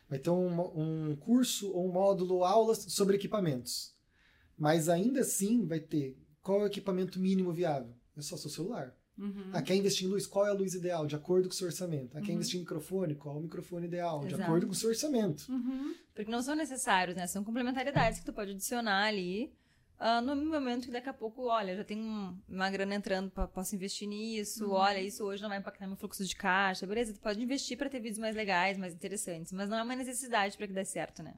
[0.07, 3.94] vai ter um, um curso ou um módulo, aulas sobre equipamentos.
[4.57, 7.91] Mas ainda assim vai ter qual é o equipamento mínimo viável?
[8.15, 8.95] É só seu celular.
[9.17, 9.49] Uhum.
[9.51, 10.27] Ah, quer investir em luz?
[10.27, 11.07] Qual é a luz ideal?
[11.07, 12.15] De acordo com o seu orçamento.
[12.15, 12.35] Ah, quer uhum.
[12.35, 13.15] investir em microfone?
[13.15, 14.19] Qual é o microfone ideal?
[14.19, 14.35] Exato.
[14.35, 15.51] De acordo com o seu orçamento.
[15.51, 15.95] Uhum.
[16.13, 17.25] Porque não são necessários, né?
[17.25, 19.51] São complementaridades que tu pode adicionar ali.
[19.99, 21.99] Uh, no momento que daqui a pouco, olha, já tem
[22.47, 24.73] uma grana entrando, posso investir nisso, uhum.
[24.73, 27.13] olha, isso hoje não vai impactar meu fluxo de caixa, beleza?
[27.13, 30.57] Tu pode investir para ter vídeos mais legais, mais interessantes, mas não é uma necessidade
[30.57, 31.35] para que dê certo, né?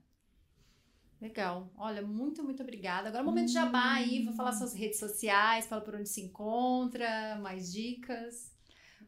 [1.19, 1.71] Legal.
[1.75, 3.07] Olha, muito, muito obrigada.
[3.07, 6.07] Agora é o momento de jabá aí, vou falar suas redes sociais, fala por onde
[6.07, 8.55] se encontra, mais dicas.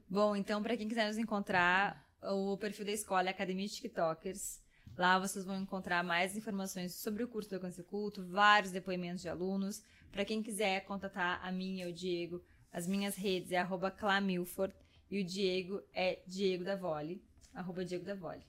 [0.09, 4.59] Bom, então, para quem quiser nos encontrar, o perfil da escola é Academia de TikTokers.
[4.97, 9.29] Lá vocês vão encontrar mais informações sobre o curso do Alcance Culto, vários depoimentos de
[9.29, 9.83] alunos.
[10.11, 14.75] Para quem quiser contatar a minha e o Diego, as minhas redes é arroba Clamilford
[15.09, 18.43] e o Diego é Diego da Vole, arroba Diego da Vole.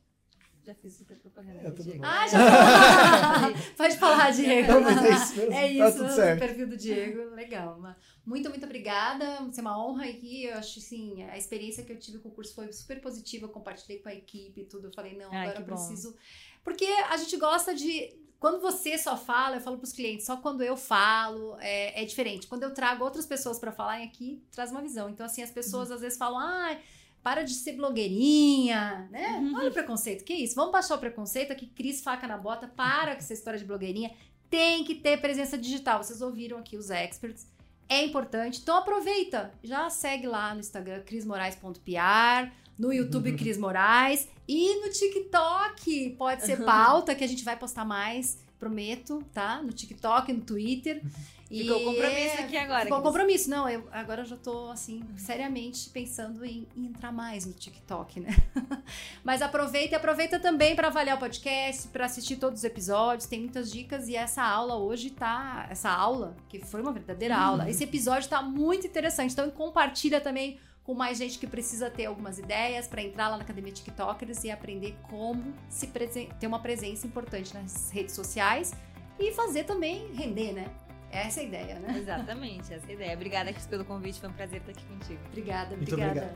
[0.64, 1.60] Já fiz super propaganda.
[1.60, 2.04] É, Diego.
[2.04, 2.38] Ah, já
[3.76, 4.72] Pode falar, Diego.
[4.72, 5.52] Não, mas é isso mesmo.
[5.52, 7.34] É tá isso, tá o perfil do Diego.
[7.34, 7.80] Legal.
[8.26, 9.24] Muito, muito obrigada.
[9.48, 10.44] Isso é uma honra aqui.
[10.44, 13.46] Eu acho assim, a experiência que eu tive com o curso foi super positiva.
[13.46, 14.88] Eu compartilhei com a equipe e tudo.
[14.88, 16.14] Eu falei, não, Ai, agora eu preciso.
[16.62, 18.18] Porque a gente gosta de.
[18.38, 22.04] Quando você só fala, eu falo para os clientes, só quando eu falo é, é
[22.06, 22.46] diferente.
[22.46, 25.10] Quando eu trago outras pessoas para falar aqui, traz uma visão.
[25.10, 25.96] Então, assim, as pessoas uhum.
[25.96, 26.78] às vezes falam, ah
[27.22, 29.38] para de ser blogueirinha, né?
[29.38, 29.56] Uhum.
[29.56, 30.54] Olha o preconceito, que isso?
[30.54, 34.10] Vamos baixar o preconceito aqui, Cris Faca na Bota, para com essa história de blogueirinha.
[34.48, 36.02] Tem que ter presença digital.
[36.02, 37.46] Vocês ouviram aqui os experts.
[37.88, 38.60] É importante.
[38.62, 43.36] Então aproveita, já segue lá no Instagram crismorais.pr, no YouTube uhum.
[43.36, 46.10] Cris Moraes e no TikTok.
[46.16, 49.62] Pode ser pauta que a gente vai postar mais, prometo, tá?
[49.62, 51.02] No TikTok, no Twitter.
[51.50, 52.84] Ficou compromisso aqui agora.
[52.84, 53.50] Ficou compromisso.
[53.50, 58.20] Não, eu agora eu já tô, assim, seriamente pensando em, em entrar mais no TikTok,
[58.20, 58.30] né?
[59.24, 63.26] Mas aproveita e aproveita também para avaliar o podcast, para assistir todos os episódios.
[63.26, 65.66] Tem muitas dicas e essa aula hoje tá.
[65.68, 67.42] Essa aula, que foi uma verdadeira uhum.
[67.42, 69.32] aula, esse episódio tá muito interessante.
[69.32, 73.42] Então compartilha também com mais gente que precisa ter algumas ideias para entrar lá na
[73.42, 78.72] Academia TikTokers e aprender como se ter uma presença importante nas redes sociais
[79.18, 80.70] e fazer também render, né?
[81.12, 81.98] Essa é a ideia, né?
[81.98, 83.14] Exatamente, essa é a ideia.
[83.14, 84.20] Obrigada, Cris, pelo convite.
[84.20, 85.20] Foi um prazer estar aqui contigo.
[85.26, 86.34] Obrigada, obrigada.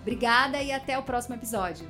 [0.00, 1.88] Obrigada e até o próximo episódio.